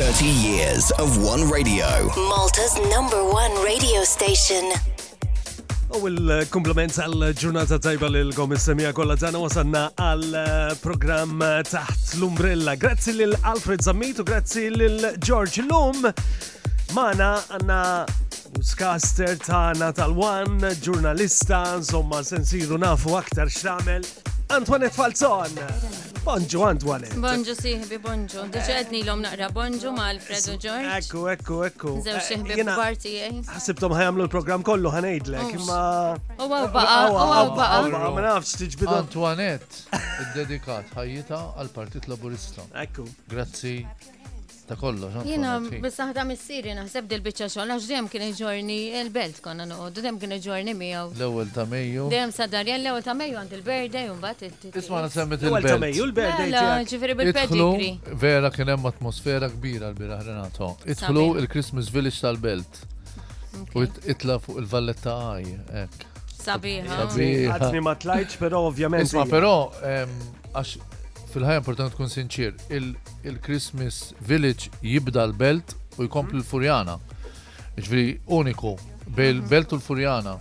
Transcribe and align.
30 0.00 0.26
years 0.26 0.92
of 0.92 1.20
One 1.24 1.50
Radio. 1.50 1.86
Malta's 2.16 2.74
number 2.88 3.24
one 3.24 3.52
radio 3.68 4.02
station. 4.08 4.68
U 5.90 6.04
il-komplement 6.10 7.00
għal-ġurnata 7.02 7.80
tajba 7.82 8.06
li 8.14 8.20
l-kom 8.28 8.54
semija 8.62 8.92
kolla 8.94 9.16
tana 9.18 9.40
wasanna 9.42 9.88
għal-program 9.98 11.42
taħt 11.72 12.14
l-umbrella. 12.20 12.76
Grazzi 12.78 13.16
l-Alfred 13.16 13.82
Zammitu, 13.88 14.22
grazzi 14.22 14.68
l-George 14.70 15.66
Lum. 15.66 16.06
Mana 16.94 17.32
għanna 17.56 17.80
newscaster 18.54 19.34
tana 19.42 19.90
tal 19.92 20.14
one 20.14 20.76
ġurnalista, 20.78 21.64
insomma 21.80 22.22
sensiru 22.22 22.78
nafu 22.78 23.18
aktar 23.18 23.50
xramel. 23.50 24.06
Antoinette 24.46 24.94
Falzon. 24.94 26.07
Bonġu 26.28 26.60
għand 26.60 26.82
għalet. 26.84 27.12
Bonġu 27.24 27.52
siħbi, 27.56 27.98
bonġu. 28.04 28.42
Diġetni 28.52 28.98
l-om 29.06 29.22
naqra 29.24 29.46
bonġu 29.56 29.94
ma' 29.96 30.10
Alfredo 30.12 30.58
George. 30.60 30.90
Ekku, 31.00 31.22
ekku, 31.32 31.60
ekku. 31.70 31.92
Zew 32.04 32.18
eh, 32.18 32.26
siħbi 32.26 32.66
parti 32.68 33.14
għaj. 33.14 33.38
Eh? 33.38 33.54
Għasibtom 33.56 33.94
ħajamlu 33.96 34.26
l-program 34.26 34.66
kollu 34.68 34.92
ħanejdlek, 34.92 35.54
imma. 35.56 35.78
U 36.36 36.50
għaw 36.50 36.68
baqa, 36.76 37.00
u 37.08 37.24
għaw 37.24 38.12
Ma 38.18 38.26
nafx 38.26 38.58
tiġbidu. 38.60 38.92
Antoinette, 38.98 39.86
id-dedikat 40.26 40.92
ħajjita 40.98 41.40
għal-Partit 41.64 42.10
Laburista. 42.12 42.68
Ekku. 42.84 43.08
Grazzi 43.32 43.78
ta' 44.68 44.76
kollox. 44.80 45.14
Jina, 45.26 45.54
bis 45.84 45.96
naħda 46.00 46.24
mis-siri 46.28 46.74
naħseb 46.76 47.08
dil-bicċa 47.10 47.48
xogħol, 47.54 47.72
ġdem 47.84 48.08
kien 48.12 48.24
iġorni 48.28 48.76
il-belt 49.00 49.40
konna 49.44 49.66
nuqdu, 49.68 50.00
dejjem 50.02 50.18
kien 50.22 50.34
iġorni 50.36 50.74
miħaw. 50.80 51.12
l 51.16 51.24
ewel 51.30 51.52
ta' 51.56 51.64
meju. 51.64 51.76
Mejju. 51.78 52.08
Dejjem 52.12 52.32
sadarja 52.36 52.74
l 52.80 52.90
ewel 52.90 53.04
ta' 53.06 53.14
meju 53.16 53.36
għand 53.40 53.52
il-birthday 53.58 54.08
u 54.12 54.16
mbagħad 54.18 54.78
Isma' 54.82 55.06
semmit 55.14 55.44
il-belt. 55.46 55.64
l 55.64 55.70
ewel 55.70 55.72
ta' 55.72 55.80
meju, 55.86 56.06
il 56.08 56.12
berde 56.18 56.48
La, 56.52 56.66
ġifieri 56.92 57.14
bil-pedigree. 57.14 57.90
Vera 58.26 58.50
kien 58.56 58.72
hemm 58.74 58.88
atmosfera 58.92 59.48
kbira 59.54 59.92
l-biraħ 59.94 60.26
Renato. 60.28 60.72
Itħlu 60.90 61.26
il-Christmas 61.44 61.88
Village 61.94 62.18
tal-belt. 62.26 62.82
U 63.78 63.82
itla 63.86 64.38
fuq 64.42 64.58
il-valletta 64.64 65.14
għaj, 65.24 65.48
ek. 65.84 66.08
Sabiħa. 66.44 67.06
Għadni 67.56 67.82
ma 67.86 67.94
tlajċ, 67.96 68.38
pero 68.42 68.62
ovvjament. 68.68 69.06
Isma, 69.08 69.24
pero, 69.30 69.54
għax 70.52 70.78
fil-ħajja 71.32 71.60
importanti 71.62 71.94
tkun 71.94 72.10
sinċir, 72.10 72.54
il-Christmas 73.28 74.00
Village 74.26 74.70
jibda 74.82 75.24
l-belt 75.28 75.74
u 75.98 76.06
jkompli 76.08 76.38
mhm. 76.38 76.44
l-Furjana. 76.44 76.98
Ġviri 77.78 78.16
uniku, 78.34 78.74
bel-belt 79.14 79.72
mhm. 79.74 79.78
u 79.78 79.80
l-Furjana. 79.80 80.36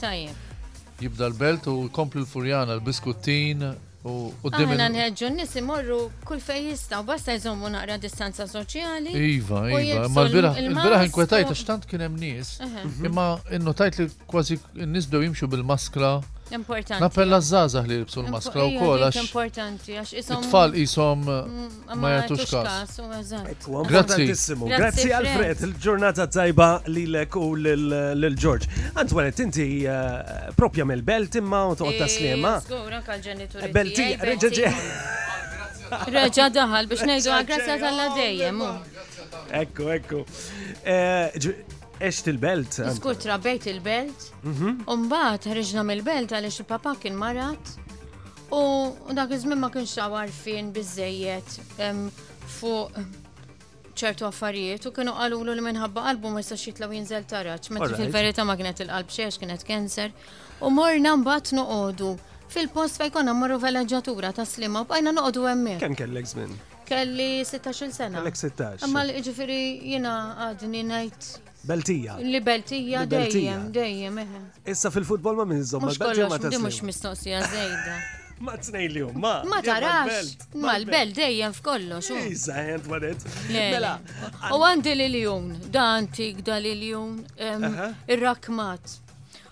Jibda 1.02 1.28
l-belt 1.32 1.68
u 1.72 1.76
jkompli 1.90 2.24
l-Furjana, 2.24 2.80
l-biskuttin, 2.80 3.68
U 4.08 4.30
d 4.46 4.54
dimmi 4.56 4.72
Għanna 4.78 4.86
nħedġu 4.94 5.30
nis 5.36 5.56
imorru 5.60 5.96
kull 6.24 6.40
fejjista 6.40 7.00
u 7.02 7.04
basta 7.04 7.34
jżommu 7.34 7.68
naqra 7.74 7.98
distanza 8.00 8.46
soċjali. 8.48 9.12
Iva, 9.34 9.64
iva. 9.82 10.06
Ma 10.14 10.24
l-biraħ 10.30 11.02
inkwetajt, 11.10 11.52
xtant 11.58 11.88
kienem 11.90 12.16
nis. 12.22 12.54
Imma 13.04 13.26
n-notajt 13.58 14.00
li 14.00 14.06
kważi 14.32 14.62
n-nis 14.86 15.10
jimxu 15.12 15.50
bil-maskla. 15.52 16.14
Importanti. 16.56 17.02
Nappella 17.04 17.38
żgħażagħ 17.44 17.88
li 17.90 17.96
jibsu 18.02 18.22
l-maskra 18.22 18.64
u 18.64 18.76
kol. 18.80 19.02
Importanti 19.22 19.96
għax 20.00 20.14
isom. 20.22 20.46
Tfal 20.46 20.76
jisom 20.80 21.26
mm, 21.26 21.66
uh, 21.84 21.96
ma 22.00 22.12
jagħtux 22.14 22.50
kas. 22.54 22.98
Grazzi. 23.90 24.28
Grazzi 24.72 25.12
Alfred, 25.18 25.64
il-ġurnata 25.68 26.28
tajba 26.38 26.70
lilek 26.88 27.36
u 27.42 27.50
l 27.60 28.32
ġorġ 28.44 28.70
Antwanet, 29.04 29.42
inti 29.44 29.68
uh, 29.92 30.50
propja 30.60 30.88
mill-belt 30.88 31.36
imma 31.42 31.66
u 31.74 31.78
toqgħod 31.82 32.04
taslima. 32.06 32.56
Eh, 32.62 32.68
Żgur 32.68 33.00
anke 33.02 33.56
eh, 33.60 33.72
Belti, 33.76 34.08
reġa' 34.32 34.74
Reġa' 36.16 36.50
daħal 36.58 36.88
biex 36.92 37.06
nejdu 37.08 37.30
ah, 37.36 37.44
grazzi 37.48 37.78
tal-la 37.84 38.10
dejjem. 38.16 38.58
Ekku, 39.64 39.92
ekku. 39.96 40.24
Eh, 40.88 41.52
eċt 42.04 42.28
il-belt. 42.32 42.78
Iskut 42.86 43.20
trabejt 43.26 43.66
il-belt. 43.72 44.28
Mhm. 44.46 44.74
Umbat 44.94 45.48
ħarġna 45.50 45.84
mill-belt 45.88 46.34
għaliex 46.36 46.64
il-papa 46.64 46.96
kien 47.02 47.16
marat. 47.18 47.74
U 48.52 48.62
dak 49.18 49.34
iż-żmien 49.36 49.60
ma 49.60 49.70
kienx 49.74 49.96
għarfien 50.02 50.70
biżejjed 50.76 51.50
fuq 52.58 53.06
ċertu 53.98 54.28
affarijiet 54.30 54.86
u 54.88 54.94
kienu 54.94 55.16
qalulu 55.18 55.56
li 55.58 55.64
minħabba 55.66 56.04
qalbu 56.06 56.32
ma 56.36 56.42
jistax 56.44 56.68
jitlaw 56.70 56.94
jinżel 56.96 57.26
taraċ. 57.28 57.72
Meta 57.76 57.98
fil-verità 57.98 58.46
ma 58.48 58.56
kienet 58.56 58.86
il-qalb 58.86 59.10
xiex 59.12 59.42
kienet 59.42 59.66
kanser. 59.68 60.14
U 60.62 60.70
morna 60.72 61.16
mbagħad 61.20 61.56
noqogħdu 61.60 62.14
fil-post 62.48 63.02
fejn 63.02 63.14
konna 63.18 63.34
marru 63.34 63.58
velaġġatura 63.60 64.32
ta' 64.38 64.46
slima 64.46 64.86
u 64.86 64.88
bajna 64.88 65.12
noqogħdu 65.18 65.48
hemmhekk. 65.50 65.84
Kemm 65.84 65.98
kellek 66.04 66.32
żmien? 66.34 66.56
Kelli 66.88 67.42
16 67.44 67.92
sena. 67.92 68.22
Kellek 68.22 68.38
16. 68.40 68.86
Imma 68.88 69.04
ġifieri 69.26 69.60
jiena 69.90 70.16
għadni 70.46 70.86
ngħid 70.88 71.34
Beltija. 71.64 72.18
Li 72.18 72.40
beltija 72.42 73.06
dejjem, 73.06 73.72
dejjem. 73.72 74.20
Issa 74.66 74.92
fil-futbol 74.92 75.36
ma 75.36 75.46
minn 75.46 75.64
zomma, 75.66 75.92
beltija 76.00 76.30
ma 76.30 76.40
tasni. 76.40 76.60
Mux 76.62 76.80
mistoqsija 76.84 77.44
zejda. 77.52 77.98
Ma 78.40 78.52
t-nej 78.58 78.86
li 78.94 79.02
ma. 79.18 79.40
Ma 79.50 79.58
tarax, 79.66 80.28
ma 80.62 80.76
l-bel 80.78 81.10
dejjem 81.18 81.56
f'kollox. 81.58 82.12
Issa, 82.30 82.54
jent 82.68 82.86
wadet. 82.86 83.24
Mela. 83.50 83.96
U 84.54 84.60
għandi 84.62 84.92
l 85.00 85.18
jum, 85.24 85.48
da 85.74 85.88
antik 85.96 86.44
da 86.46 86.60
l-iljun, 86.62 87.16
ir-rakmat. 88.14 88.94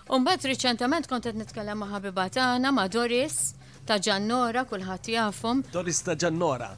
Umbat 0.06 0.46
riċentament 0.46 1.10
kontet 1.10 1.34
nitkellem 1.34 1.82
ma' 1.82 1.90
ħabibatana, 1.96 2.70
ma' 2.70 2.86
Doris, 2.86 3.56
ta' 3.90 3.98
Ġannora, 3.98 4.62
kullħat 4.70 5.10
jafum. 5.16 5.66
Doris 5.74 6.04
ta' 6.06 6.14
Ġannora. 6.14 6.70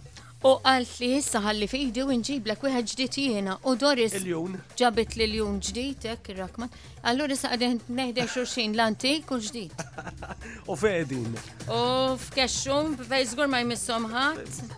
U 0.47 0.53
għalt 0.63 0.91
li 1.03 1.07
jissa 1.17 1.41
ħalli 1.43 1.67
fidi 1.67 1.99
u 2.05 2.13
nġib 2.15 2.45
l 2.47 2.55
wieħed 2.63 2.91
ġdid 2.93 3.17
jiena 3.19 3.57
u 3.67 3.73
Doris. 3.75 4.13
Iljun. 4.21 4.53
Ġabet 4.79 5.17
li 5.19 5.25
l 5.25 5.41
ġdid, 5.67 6.05
hekk 6.13 6.29
rakman. 6.39 6.71
Allura 7.03 7.35
sa 7.35 7.51
għadin 7.57 7.81
neħde 7.91 8.23
xurxin 8.31 8.77
l-antik 8.77 9.33
u 9.35 9.41
ġdid. 9.43 9.75
U 10.71 10.77
fedin. 10.79 11.27
U 11.67 11.81
f'kexxum, 12.27 12.95
fejzgur 13.11 13.51
ma 13.51 13.65
jmissom 13.65 14.07
ħadd. 14.13 14.77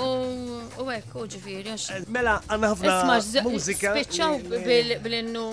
U 0.00 0.88
hekk 0.96 1.12
u 1.12 1.26
ġifieri. 1.34 1.76
Eh, 1.76 2.08
mela 2.16 2.38
għandna 2.48 2.72
ħafna 2.72 3.20
mużika. 3.50 3.92
Spiċċaw 3.98 4.40
eh, 4.48 4.74
eh. 4.78 4.94
bil-innu 5.04 5.44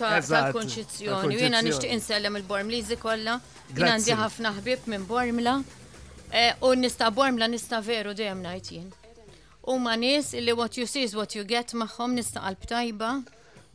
tal-konċizzjoni. 0.00 1.36
Jiena 1.44 1.60
nixtieq 1.68 1.92
insellem 1.98 2.40
il-Bormliżi 2.40 2.96
kollha. 3.04 3.36
Jien 3.76 3.88
għandi 3.98 4.16
ħafna 4.24 4.56
ħbieb 4.62 4.88
minn 4.96 5.04
Bormla. 5.12 5.60
Eh, 6.32 6.52
u 6.60 6.74
nista 6.76 7.10
borm 7.10 7.38
la 7.38 7.46
nista 7.50 7.80
veru 7.86 8.14
dejjem 8.14 8.38
ngħid 8.40 8.68
jien. 8.70 8.92
ma 9.82 9.96
nies 9.96 10.32
illi 10.32 10.52
what 10.52 10.76
you 10.76 10.86
see 10.86 11.02
is 11.04 11.14
what 11.14 11.36
you 11.36 11.44
get 11.44 11.72
magħhom 11.76 12.14
nista 12.16 12.40
qalb 12.40 12.64
tajba 12.68 13.10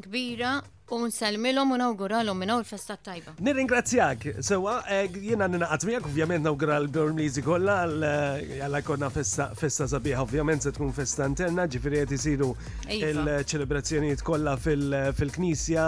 kbira 0.04 0.56
u 0.90 0.98
nsalmilhom 1.08 1.72
u 1.72 1.78
nawguralhom 1.78 2.38
minn 2.40 2.50
hawn 2.54 2.64
festa 2.66 2.96
tajba. 2.98 3.32
Nirringrazzjak, 3.40 4.26
sewwa 4.42 4.82
eh, 4.90 5.06
jiena 5.30 5.46
ninaqgħad 5.48 5.86
miegħek 5.90 6.10
ovvjament 6.10 6.44
nawgura 6.50 6.80
l-Dormliżi 6.82 7.46
kollha 7.46 7.78
għal 7.86 8.82
eh, 8.82 8.84
konna 8.90 9.12
festa 9.14 9.88
sabiħa 9.94 10.26
ovvjament 10.26 10.66
se 10.66 10.72
tkun 10.74 10.94
festa 10.98 11.30
interna 11.30 11.68
ġifieri 11.70 12.02
qed 12.08 12.18
isiru 12.18 12.54
iva. 12.90 12.96
il-ċelebrazzjonijiet 12.98 14.26
kollha 14.26 14.58
fil-Knisja, 14.58 15.88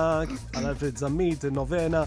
għal 0.53 0.69
Alfred 0.75 1.01
Zammit, 1.01 1.50
il-Novena. 1.50 2.06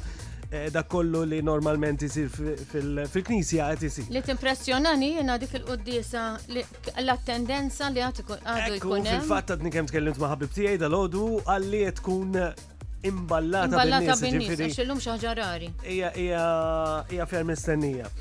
Eh, 0.52 0.68
da 0.68 0.82
kollu 0.84 1.22
li 1.30 1.38
normalment 1.40 2.02
isir 2.04 2.26
fil-knisja 2.68 3.70
għet 3.72 3.86
isir. 3.88 4.10
Li 4.12 4.20
t-impressjonani 4.26 5.08
jena 5.14 5.38
dik 5.40 5.54
il-qoddisa 5.62 6.24
l-attendenza 7.00 7.88
li 7.94 8.04
għadu 8.04 8.26
jkun. 8.76 9.08
Fil-fatt 9.14 9.54
għadni 9.54 9.72
kem 9.72 9.88
tkellimt 9.88 10.18
kellimt 10.18 10.20
maħabib 10.20 10.52
tijaj 10.52 10.76
dal-ħodu 10.82 11.24
għalli 11.46 11.80
tkun 12.02 12.36
imballata 13.08 13.70
Imballata 13.78 14.18
bin-nis, 14.20 14.60
xillum 14.76 15.00
xaġarari. 15.00 15.72
Ija 15.94 17.26
ferm 17.32 17.48
mistennija. 17.54 18.12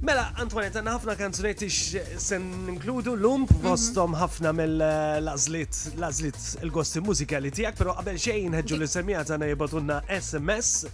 Mela, 0.00 0.28
Antoinette, 0.40 0.78
għanna 0.80 0.94
ħafna 0.94 1.16
kanzunetti 1.18 1.66
sen 1.70 2.46
inkludu 2.76 3.18
l-lum 3.18 3.48
mhm. 3.50 3.64
postom 3.66 4.14
ħafna 4.16 4.54
mill-lazlit 4.54 6.48
il-gosti 6.62 7.02
li 7.42 7.50
tijak, 7.50 7.82
pero 7.82 7.98
qabel 7.98 8.22
xejn 8.30 8.60
ħedġu 8.62 8.78
l-semijat 8.84 9.34
għanna 9.34 9.50
jibatunna 9.56 9.98
SMS 10.22 10.84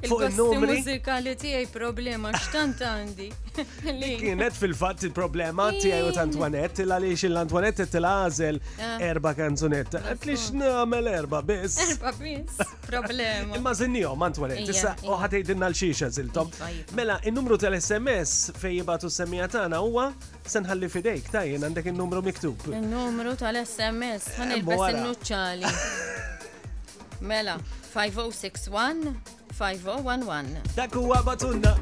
fuq 0.00 0.24
il-numri. 0.28 0.78
il 0.78 0.82
Mużikali 0.84 1.32
tiegħi 1.38 1.68
problema 1.72 2.30
x'tant 2.34 2.80
għandi. 2.84 3.28
Kienet 4.18 4.56
fil 4.56 4.74
fat 4.76 5.04
il-problema 5.06 5.68
tiegħi 5.72 6.02
u 6.08 6.12
t-Antoinette, 6.12 6.82
Antwanet 6.82 6.82
il 6.84 6.92
għaliex 6.96 7.36
antoinette 7.44 7.86
t-lazel 7.92 8.58
ah. 8.80 8.96
erba 9.06 9.34
kanzunetta. 9.38 10.02
Għatlix 10.12 10.48
namel 10.58 11.08
erba 11.12 11.40
bis. 11.46 11.78
Erba 11.86 12.12
bis, 12.18 12.58
problema. 12.88 13.54
Imma 13.56 13.74
zinnihom 13.74 14.22
Antwanet, 14.28 14.68
issa 14.68 14.94
dinna 15.44 15.70
l-xixa 15.70 16.08
ziltom. 16.10 16.50
Iva, 16.54 16.70
iva. 16.70 16.94
Mela, 16.98 17.18
il-numru 17.24 17.56
tal-SMS 17.56 18.52
fej 18.58 18.80
jibatu 18.82 19.08
semija 19.10 19.48
tagħna 19.54 19.80
huwa 19.84 20.10
senħalli 20.44 20.90
fidejk 20.92 21.30
tajjen 21.38 21.62
għandek 21.70 21.90
il-numru 21.94 22.22
miktub. 22.26 22.66
Il-numru 22.74 23.36
tal-SMS, 23.40 24.34
ħanilbes 24.38 24.82
eh, 24.82 24.94
il-nuċċali. 24.96 26.32
Mela, 27.20 27.58
5061-5011. 27.94 30.46
Dak 30.76 30.94
huwa 30.98 31.22
batunna. 31.24 31.72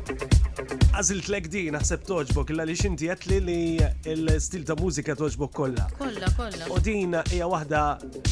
Għazilt 0.93 1.29
lek 1.33 1.47
di, 1.53 1.63
naħseb 1.73 2.03
toġbok, 2.07 2.49
illa 2.53 2.65
li 2.69 2.77
xinti 2.77 3.07
għetli 3.13 3.39
li 3.47 3.59
l-stil 4.17 4.65
ta' 4.69 4.77
mużika 4.79 5.13
toġbok 5.17 5.53
kolla. 5.57 5.87
Kolla, 5.99 6.29
kolla. 6.37 6.65
U 6.73 6.75
din 6.85 7.13
hija 7.31 7.47
waħda 7.49 7.81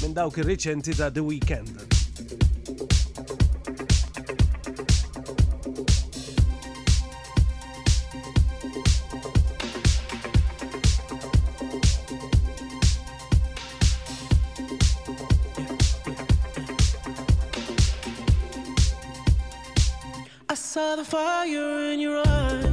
minn 0.02 0.14
dawk 0.18 0.36
ir-riċenti 0.42 0.92
ta' 1.00 1.10
The 1.12 1.22
Weekend. 1.24 1.74
saw 20.72 20.94
the 20.94 21.04
fire 21.04 21.90
in 21.90 21.98
your 21.98 22.22
eyes 22.28 22.69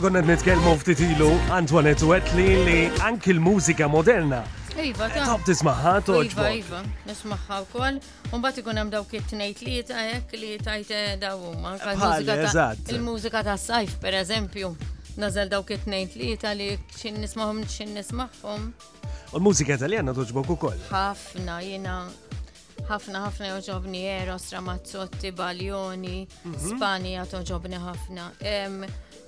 kol 0.00 0.06
konnet 0.12 0.26
nitkelmu 0.26 0.72
ftitilu 0.80 1.28
Antoinette 1.52 2.06
Wetli 2.08 2.44
li 2.64 2.76
anki 3.04 3.34
l-mużika 3.34 3.88
moderna. 3.88 4.38
Iva, 4.80 5.08
ta' 5.12 5.26
Top 5.28 5.42
tismaħħa 5.44 5.92
toġbo. 6.06 6.40
Iva, 6.40 6.46
iva, 6.56 6.78
nismaħħa 7.08 7.58
u 7.60 7.66
kol. 7.72 7.98
Unbat 8.32 8.60
ikun 8.62 8.80
hemm 8.80 8.92
dawk 8.94 9.12
it-tnejt 9.18 9.60
li 9.66 9.74
jitqajek 9.80 10.32
eh, 10.32 10.40
li 10.40 10.50
jitqajt 10.54 10.92
eh, 10.96 11.10
daw 11.20 11.42
huma. 11.50 11.74
Il-mużika 12.94 13.42
ta' 13.44 13.58
sajf, 13.60 13.98
per 14.00 14.16
eżempju. 14.22 14.70
Nażel 15.20 15.52
dawk 15.52 15.74
it-tnejt 15.76 16.16
li 16.16 16.32
li 16.62 16.70
xin 16.96 17.20
nismahom 17.20 17.60
xin 17.68 17.92
nismahom. 18.00 18.70
U 19.34 19.36
l-mużika 19.42 19.76
italjana 19.76 20.16
u 20.16 20.26
ukoll. 20.48 20.80
Ħafna 20.88 21.60
jina. 21.66 21.98
ħafna 22.88 23.20
ħafna 23.26 23.48
joġobni 23.52 24.00
Eros, 24.10 24.48
Ramazzotti, 24.56 25.30
Baljoni, 25.36 26.24
mhm. 26.44 26.56
Spanja 26.58 27.26
toġobni 27.28 27.76
ħafna. 27.78 28.30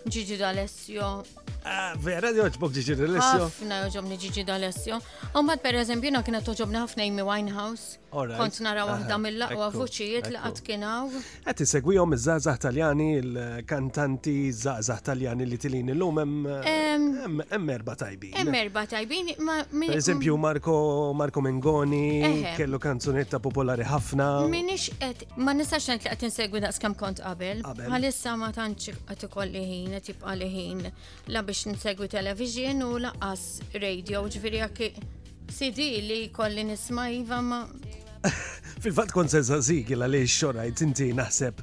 Gigi 0.08 0.36
D'Alessio. 0.36 1.22
Ah, 1.64 1.94
vera, 1.98 2.32
di 2.32 2.38
oggi 2.42 2.56
joġbok 2.58 2.72
Gigi 2.72 2.94
D'Alessio. 2.98 3.50
io 3.66 3.88
joġobni 3.90 4.18
Gigi 4.18 4.44
D'Alessio. 4.44 4.98
Umbat 5.34 5.60
per 5.62 5.74
esempio, 5.76 6.10
no, 6.10 6.22
che 6.22 6.30
ne 6.30 6.38
jina 6.38 6.42
kienet 6.42 6.50
joġobni 6.58 6.78
ħafna 6.82 7.04
Amy 7.06 7.22
Winehouse. 7.28 8.01
Kont 8.12 8.58
nara 8.60 8.82
waħda 8.86 9.16
mill-laqwa 9.18 9.68
vuċijiet 9.72 10.26
li 10.34 10.40
qatt 10.42 10.60
kienaw. 10.66 11.06
Qed 11.46 11.64
għom 11.80 12.14
iż-żgħażagħ 12.16 12.58
Taljani, 12.64 13.06
il-kantanti 13.22 14.34
żgħażagħ 14.52 15.00
Taljani 15.06 15.46
li 15.48 15.56
tilin 15.62 15.88
illum 15.94 16.20
hemm 16.20 17.40
hemm 17.52 17.72
erba' 17.76 17.94
tajbin. 18.02 18.34
Hemm 18.36 18.58
erba' 18.58 18.84
tajbin. 18.92 19.32
Pereżempju 19.70 20.36
Marco 20.42 20.74
Marco 21.22 21.40
Mengoni 21.40 22.02
kellu 22.58 22.80
kanzunetta 22.84 23.40
popolari 23.40 23.88
ħafna. 23.88 24.28
Minix 24.52 24.90
qed 25.00 25.24
ma 25.40 25.56
nistax 25.56 25.88
ngħid 25.88 26.04
li 26.04 26.12
qed 26.12 26.28
insegwi 26.28 26.62
daqs 26.66 26.82
kemm 26.84 26.98
kont 27.00 27.24
qabel. 27.24 27.64
Għalissa 27.64 28.36
ma 28.42 28.52
tantx 28.52 28.92
għat 29.08 29.24
ikolli 29.30 29.64
ħin 29.72 29.96
qed 29.96 30.12
jibqa' 30.12 30.36
li 30.36 30.50
ħin 30.52 30.84
la 31.32 31.44
biex 31.48 31.64
nsegwi 31.78 32.12
television 32.12 32.84
u 32.90 33.00
laqas 33.08 33.48
radio 33.80 34.26
ġifieri 34.28 34.92
CD 35.52 35.94
li 36.00 36.20
kolli 36.32 36.62
nisma' 36.64 37.08
iva 37.12 37.40
ma' 37.44 37.64
Fil-fat 38.82 39.12
kon 39.14 39.28
sensazik 39.30 39.90
il 39.94 40.04
li 40.10 40.20
xorra 40.26 40.64
jtinti 40.70 41.08
naħseb 41.16 41.60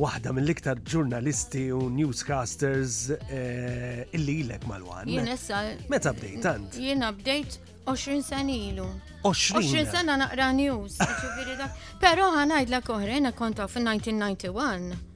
waħda 0.00 0.32
mill-iktar 0.36 0.80
ġurnalisti 0.86 1.64
u 1.74 1.86
newscasters 1.90 2.96
eh, 3.30 4.04
illi 4.16 4.36
ilek 4.44 4.66
mal-wan. 4.70 5.08
Jien 5.10 5.30
issa. 5.32 5.60
Meta 5.90 6.12
update 6.14 6.42
tant? 6.46 6.78
Jien 6.78 7.02
update 7.06 7.58
20 7.86 8.22
sani 8.22 8.58
ilu. 8.70 8.86
20 9.24 9.90
sena 9.90 10.16
naqra 10.22 10.50
news. 10.54 10.98
Pero 12.02 12.30
ħanajd 12.36 12.70
la 12.74 12.82
koħrena 12.86 13.34
konta 13.38 13.66
fil-1991. 13.70 15.06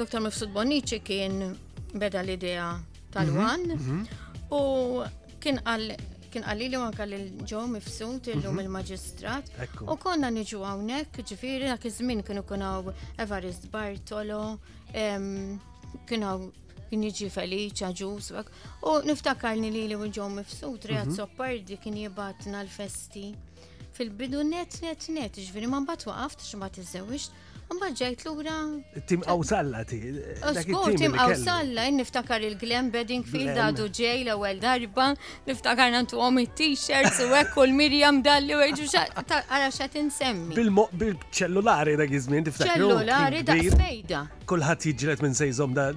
Dr. 0.00 0.22
Mifsud 0.24 0.52
Bonici 0.54 1.02
kien 1.04 1.50
beda 1.92 2.22
l-idea 2.24 2.70
tal-wan 3.12 3.66
mhm, 3.74 3.98
mhm. 4.00 4.46
u 4.50 5.40
kien 5.44 5.58
għal 5.62 5.90
kien 6.36 6.44
għalili 6.44 6.76
u 6.76 6.82
anka 6.84 7.06
l-ġo 7.08 7.60
mifsud 7.72 8.26
illum 8.34 8.58
mhm. 8.58 8.66
il-maġistrat. 8.66 9.48
U 9.88 9.94
konna 10.00 10.28
niġu 10.28 10.60
għawnek, 10.60 11.16
ġifiri, 11.30 11.70
dak 11.70 11.86
iż-żmien 11.88 12.20
kienu 12.26 12.42
kunaw 12.44 12.90
Evarist 13.24 13.64
Bartolo, 13.72 14.58
kunaw 16.06 16.44
kien 16.90 17.02
jiġi 17.08 17.30
Felicia 17.32 17.88
Ġuswak. 17.90 18.52
U 18.84 18.98
niftakarni 19.08 19.72
li 19.74 19.86
li 19.88 19.96
ġo 20.18 20.28
mifsud, 20.36 20.84
Rejat 20.90 21.16
Soppardi 21.16 21.78
mhm. 21.78 21.82
kien 21.84 21.96
jibatna 22.04 22.60
l-festi. 22.66 23.30
Fil-bidu 23.96 24.42
net, 24.44 24.76
net, 24.84 25.08
net, 25.08 25.40
ġifiri, 25.40 25.70
man 25.72 25.88
bat 25.88 26.04
waqaft, 26.04 26.44
xmat 26.44 26.76
iż 26.82 26.98
Imma 27.70 27.88
ġejt 27.98 28.20
lura. 28.26 28.54
Tim 29.10 29.20
Awsalla 29.26 29.80
ti. 29.90 29.96
Skur, 30.60 30.92
Tim 30.98 31.16
għawsalla, 31.18 31.88
niftakar 31.96 32.44
il-Glen 32.46 32.92
Beddingfield 32.94 33.58
għadu 33.58 33.88
ġej 33.98 34.22
l 34.28 34.32
ewwel 34.36 34.60
darba, 34.62 35.08
niftakar 35.48 35.90
nantu 35.94 36.20
għom 36.22 36.38
il-t-shirts 36.44 37.18
u 37.26 37.32
ekku 37.40 37.64
l-Mirjam 37.66 38.20
dalli 38.22 38.54
u 38.54 38.60
għedġu 38.62 38.86
għara 39.16 39.72
xat 39.74 39.96
insemmi. 39.98 40.54
Bil-ċellulari 41.00 41.96
oh, 41.96 42.00
da 42.00 42.06
għizmin, 42.06 42.46
niftakar. 42.46 42.76
ċellulari 42.76 43.42
da 43.50 43.58
smejda. 43.58 44.22
Kulħat 44.46 44.86
jġret 44.92 45.26
minn 45.26 45.34
sejżom 45.34 45.74
da 45.74 45.88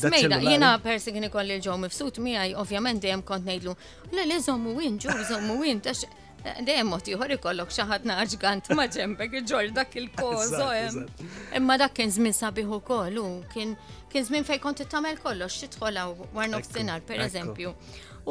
Smejda, 0.00 0.40
jena 0.46 0.72
persi 0.80 1.12
għini 1.12 1.28
kolli 1.32 1.58
l-ġom 1.60 1.84
mifsut 1.84 2.16
għaj, 2.24 2.56
ovvjament 2.64 3.04
jem 3.04 3.20
kont 3.22 3.44
nejdlu, 3.44 3.76
l 4.08 4.24
le 4.32 4.40
zomu 4.40 4.72
win, 4.80 4.96
ġu 4.96 5.12
zomu 5.28 5.60
win, 5.60 5.84
ta'. 5.84 5.92
Dejjem 6.66 6.88
mod 6.90 7.08
ieħor 7.10 7.34
ikollok 7.36 7.72
xi 7.74 7.84
ħadd 7.88 8.06
naħar 8.10 8.28
ġgant 8.34 8.70
ma' 8.76 8.86
ġembek 8.94 9.34
ġor 9.50 9.72
dak 9.76 9.96
il-kożo 10.00 10.68
hemm. 10.72 11.08
Imma 11.58 11.76
dak 11.82 11.92
kien 11.98 12.12
żmien 12.14 12.34
sabiħ 12.36 12.70
ukoll 12.78 13.18
u 13.20 13.24
kien 13.52 13.74
kien 14.12 14.26
żmien 14.28 14.46
fejn 14.48 14.62
kont 14.64 14.80
tagħmel 14.88 15.20
kollox 15.22 15.58
titħolha 15.66 16.06
war 16.36 16.48
nofsinhar 16.52 17.04
pereżempju. 17.08 17.72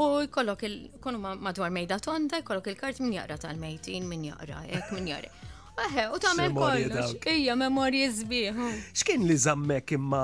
U 0.01 0.05
jkollok 0.25 0.65
il-konu 0.69 1.21
madwar 1.21 1.71
mejda 1.75 1.99
tonda, 2.01 2.39
jkollok 2.41 2.71
il-kart 2.73 2.99
min 3.03 3.13
jaqra 3.17 3.37
tal-mejtin, 3.45 4.05
min 4.09 4.25
jaqra, 4.31 4.63
ek 4.77 4.91
min 4.95 5.07
jaqra. 5.11 5.35
Eħe, 5.85 6.07
u 6.13 6.19
tamel 6.23 6.51
kollox. 6.55 7.13
Ija, 7.31 7.55
memorji 7.59 8.09
zbieħ. 8.21 8.57
X'kien 8.99 9.23
li 9.29 9.37
zammek 9.39 9.95
imma 9.99 10.23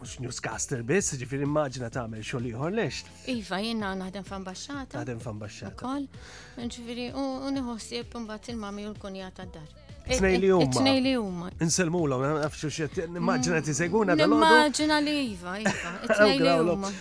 mux 0.05 0.21
newscaster 0.23 0.81
biss, 0.85 1.13
ġifir 1.19 1.43
immaġina 1.45 1.87
ta' 1.91 2.03
għamil 2.05 2.21
xoli 2.25 2.51
ieħor 2.53 2.75
lex. 2.77 3.01
Iva, 3.31 3.59
jenna 3.63 3.93
għadem 4.05 4.25
fan 4.27 4.45
baxxata. 4.45 5.01
Għadem 5.01 5.21
fan 5.23 5.39
baxxata. 5.41 5.77
Kol, 5.81 6.05
ġifiri, 6.69 7.09
u 7.17 7.49
niħossieb 7.55 8.13
imbagħad 8.21 8.53
il-mami 8.53 8.85
u 8.85 8.91
l-kunjata 8.93 9.47
d-dar. 9.49 9.81
Tnej 10.05 10.35
eh, 10.35 10.35
eh, 10.35 10.35
li 10.45 10.49
umma. 10.53 10.73
Tnej 10.77 10.99
li 11.01 11.11
umma. 11.17 11.47
Inselmu 11.65 12.03
l 12.05 12.13
għom 12.13 12.25
eh, 12.27 12.41
nafxu 12.43 12.69
xiet, 12.75 12.99
immaġina 13.07 13.61
ti 13.65 13.73
seguna 13.73 14.13
mm, 14.13 14.21
dal 14.21 14.35
Immaġina 14.35 14.99
li 15.01 15.15
jiva, 15.31 15.55
jiva. 15.63 15.93
Tnej 16.11 16.37
li 16.43 16.53
huma. 16.67 16.91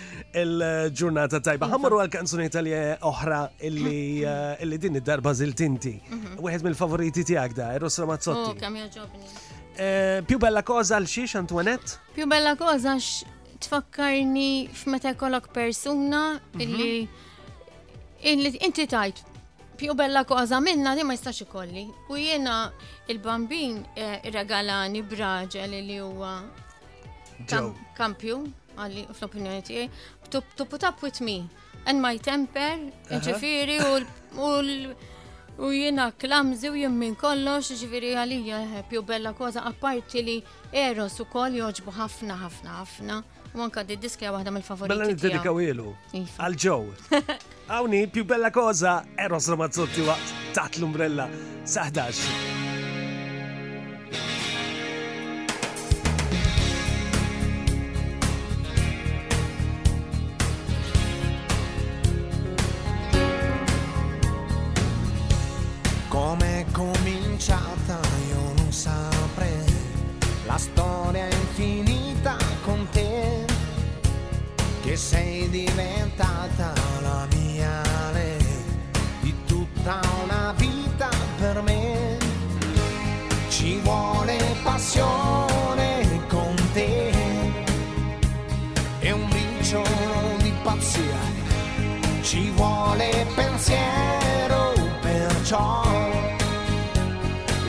Il-ġurnata 0.45 1.43
tajba. 1.45 1.69
Iva. 1.69 1.75
Ħamru 1.75 1.99
għal 2.05 2.15
kanzuni 2.17 2.47
tal-je 2.55 2.79
oħra 3.11 3.43
mm-hmm. 3.59 4.65
illi 4.65 4.81
din 4.87 4.97
id-darba 5.03 5.37
zil-tinti. 5.37 5.99
Mm-hmm. 6.01 6.41
Wieħed 6.47 6.69
mill-favoriti 6.71 7.27
ti 7.29 7.37
għagda, 7.45 7.75
Eros 7.77 8.01
Ramazzotti. 8.01 8.55
Oh, 8.55 8.57
kam 8.65 8.81
jaġobni. 8.81 9.54
Eh, 9.77 10.23
più 10.25 10.39
bella 10.39 10.63
cosa 10.63 10.99
l 11.01 11.05
xiex 11.05 11.35
Antoinette? 11.35 11.99
Più 12.13 12.27
bella 12.27 12.55
cosa 12.55 12.95
tfakkarni 13.59 14.69
f'meta 14.71 15.15
kolok 15.17 15.49
persuna 15.51 16.41
mhm. 16.53 16.61
illi 16.61 17.09
illi 18.21 18.57
inti 18.63 18.87
tajt 18.87 19.23
più 19.75 19.95
bella 19.95 20.25
cosa 20.25 20.61
minna 20.61 20.93
li 20.95 21.03
ma 21.03 21.13
jistax 21.15 21.41
ikolli. 21.41 21.93
U 22.09 22.15
jiena 22.15 22.73
il-bambin 23.07 23.85
eh, 23.95 24.21
regalani 24.31 25.03
braġel 25.03 25.71
li 25.83 25.99
huwa 25.99 26.45
kampju 27.99 28.45
għalli 28.79 29.09
fl-opinjoni 29.11 29.63
tiegħi 29.67 29.89
to 30.31 30.67
put 30.67 30.85
up 30.87 31.03
with 31.03 31.19
me 31.21 31.45
and 31.87 31.99
my 32.03 32.15
temper, 32.19 32.79
inċifiri 33.11 33.81
u 33.83 34.55
l 34.61 34.95
U 35.59 35.73
jina 35.73 36.11
klamzi 36.11 36.71
u 36.71 36.75
jimmin 36.77 37.15
kollox, 37.17 37.71
ġviri 37.79 38.11
għalija 38.19 38.59
eh, 38.63 38.81
più 38.91 39.03
bella 39.07 39.33
koza, 39.39 39.63
apparti 39.69 40.23
li 40.23 40.41
Eros 40.73 41.21
u 41.23 41.27
koll 41.31 41.55
joġbu 41.61 41.95
ħafna, 41.95 42.35
ħafna, 42.41 42.81
ħafna. 42.81 43.21
U 43.55 43.63
anka 43.63 43.85
di 43.87 43.95
diskja 43.97 44.33
għahda 44.35 44.51
mill-favoriti. 44.51 44.97
Bella 44.97 45.07
nid-dedika 45.07 45.53
u 45.55 45.61
ilu. 45.63 45.93
Għal-ġow. 46.11 46.89
Għawni, 47.71 48.03
più 48.11 48.25
bella 48.27 48.51
koza, 48.51 49.05
Eros 49.15 49.47
Ramazzotti 49.55 50.09
waqt 50.09 50.35
taħt 50.59 50.81
l-umbrella. 50.83 51.29
Saħdax. 51.63 52.63
ciò 95.55 95.83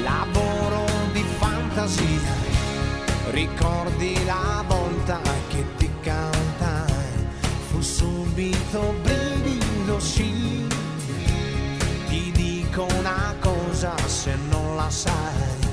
lavoro 0.01 0.81
di 1.13 1.21
fantasia 1.37 2.33
ricordi 3.31 4.25
la 4.25 4.63
volta 4.67 5.19
che 5.49 5.63
ti 5.77 5.89
cantai 6.01 7.13
fu 7.69 7.81
subito 7.81 8.91
brivido 9.03 9.99
sì 9.99 10.65
ti 12.09 12.31
dico 12.31 12.87
una 12.99 13.35
cosa 13.39 13.93
se 14.07 14.33
non 14.49 14.75
la 14.77 14.89
sai 14.89 15.63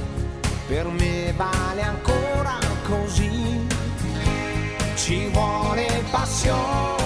per 0.68 0.86
me 0.88 1.32
vale 1.34 1.82
ancora 1.82 2.58
così 2.90 3.66
ci 4.96 5.28
vuole 5.28 5.86
passione 6.10 7.01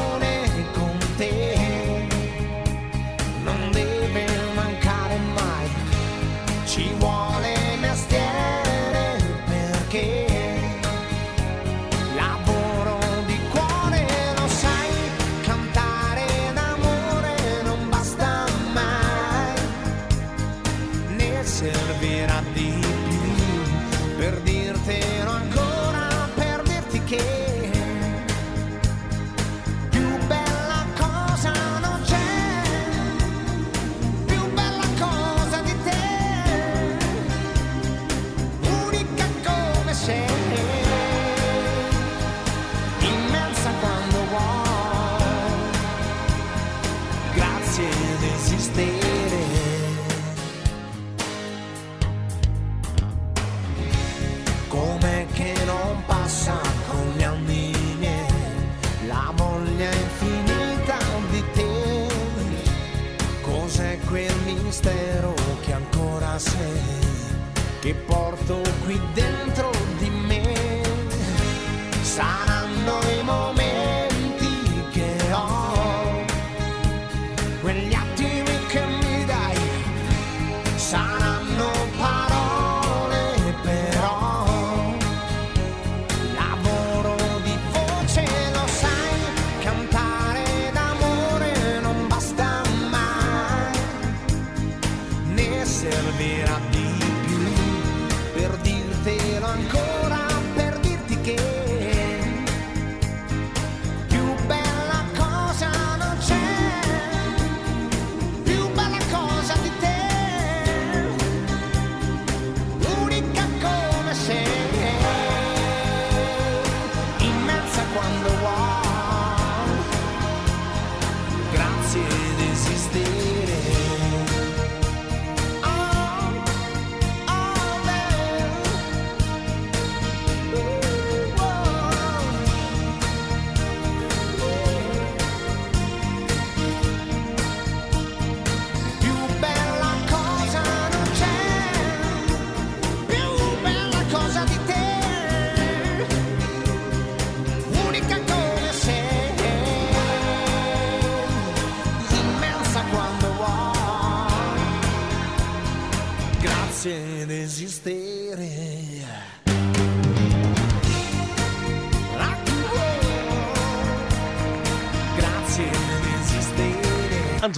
i 95.88 95.88
me 96.18 96.42
I'm 96.42 96.85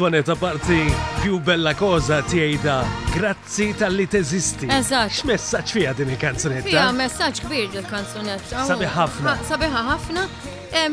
Antoinette, 0.00 0.30
a 0.30 0.36
parti 0.36 0.94
più 1.22 1.40
bella 1.42 1.72
cosa 1.74 2.20
ti 2.22 2.38
jgħida 2.38 2.74
grazzi 3.18 3.66
tal-li 3.80 4.04
teżisti. 4.12 4.68
Eżatt. 4.70 5.10
X'messaġġ 5.16 5.72
fiha 5.74 5.94
din 5.98 6.12
il-kanzunetta? 6.14 6.70
Fiha 6.70 6.86
messaġġ 7.00 7.40
kbir 7.42 7.74
il-kanzunetta. 7.80 8.62
Sabiħ 8.68 8.92
hafna. 8.94 9.34
Sabiħ 9.50 9.74
hafna. 9.74 10.22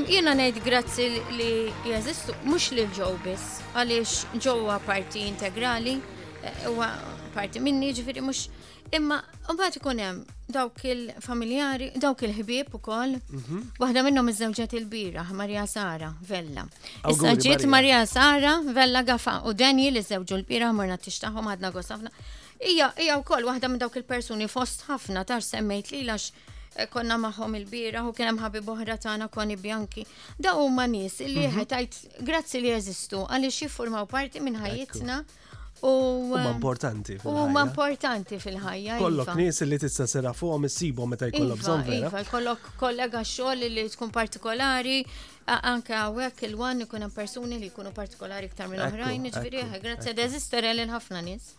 Jena 0.10 0.34
ngħid 0.40 0.58
grazzi 0.66 1.06
li 1.38 1.52
jazistu, 1.86 2.34
mux 2.50 2.72
li 2.74 2.82
l-ġobis, 2.88 3.46
għalix 3.78 4.18
ġewwa 4.42 4.80
parti 4.90 5.28
integrali 5.30 6.00
eh, 6.00 6.66
parti 7.38 7.60
minni 7.64 7.90
ġifiri 7.98 8.22
mux 8.30 8.46
imma 8.96 9.18
mbagħad 9.50 9.78
ikun 9.80 10.02
hemm 10.02 10.20
dawk 10.56 10.84
il-familjari, 10.94 11.92
dawk 12.00 12.24
il-ħbieb 12.28 12.72
ukoll. 12.78 13.16
Mhm. 13.34 13.62
Waħda 13.82 14.04
minnhom 14.06 14.30
iż-żewġet 14.32 14.76
il-bira, 14.80 15.26
Marja 15.40 15.66
Sara 15.76 16.12
Vella. 16.30 16.66
Issa 17.12 17.36
ġiet 17.46 17.66
Maria 17.76 18.02
Sara 18.08 18.56
Vella 18.78 19.04
gafa 19.10 19.40
u 19.50 19.54
Daniel 19.54 19.98
iż-żewġu 20.02 20.40
l-bira 20.42 20.72
morna 20.78 20.98
tixtaħħom 20.98 21.52
għadna 21.56 21.72
gosafna. 21.76 22.12
Ija, 22.70 22.92
ija 23.04 23.18
wkoll 23.20 23.50
waħda 23.50 23.68
minn 23.70 23.82
dawk 23.84 23.98
il-persuni 24.00 24.48
fost 24.50 24.86
ħafna 24.90 25.26
tar 25.28 25.44
semmejt 25.44 25.92
li 25.92 26.06
lax 26.08 26.30
eh, 26.78 26.88
konna 26.94 27.18
maħom 27.26 27.56
il-bira 27.60 28.04
u 28.08 28.14
kienem 28.16 28.40
ħabi 28.46 28.62
boħra 28.64 28.96
tana 29.00 29.28
koni 29.32 29.56
bjanki. 29.60 30.06
Da 30.40 30.56
u 30.62 30.70
manis 30.70 31.20
li 31.26 31.48
mhm. 31.48 31.58
ħetajt, 31.58 32.00
grazzi 32.32 32.62
li 32.64 32.72
jeżistu, 32.78 33.26
għalli 33.28 33.52
xiffurmaw 33.60 34.06
parti 34.14 34.40
minn 34.46 34.62
ħajitna 34.64 35.20
U 35.84 36.32
eh, 36.38 36.44
importanti 36.56 37.18
fil-ħajja. 37.20 37.62
importanti 37.68 38.38
fil-ħajja. 38.40 38.96
Kollok 39.02 39.28
iva. 39.28 39.34
nies 39.40 39.62
li 39.68 39.80
tista' 39.80 40.06
sera 40.08 40.32
fuqhom 40.32 40.68
issibhom 40.70 41.10
meta 41.12 41.28
jkollok 41.28 41.60
iva, 41.60 41.64
bżonn 41.64 41.96
Iva, 41.98 42.22
kollok 42.32 42.70
kollega 42.80 43.20
xogħol 43.28 43.66
li 43.74 43.84
tkun 43.92 44.14
partikolari, 44.16 45.02
anke 45.52 45.94
hawnhekk 45.94 46.48
il-wan 46.48 46.86
ikun 46.86 47.04
hemm 47.06 47.16
persuni 47.18 47.60
li 47.60 47.68
jkunu 47.74 47.92
partikolari 47.94 48.48
iktar 48.50 48.72
minn 48.72 48.86
oħrajn, 48.88 49.28
ġifieri 49.34 49.66
grazzi 49.84 50.16
deżister 50.18 50.64
lil 50.80 50.94
ħafna 50.96 51.24
nies. 51.28 51.52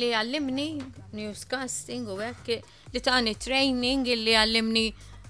li 0.00 0.08
għallimni 0.14 0.64
newscasting 1.14 2.08
u 2.10 2.16
għek 2.18 2.50
li 2.94 3.02
tani 3.04 3.36
training 3.38 4.06
illi 4.10 4.34
għallimni 4.40 4.84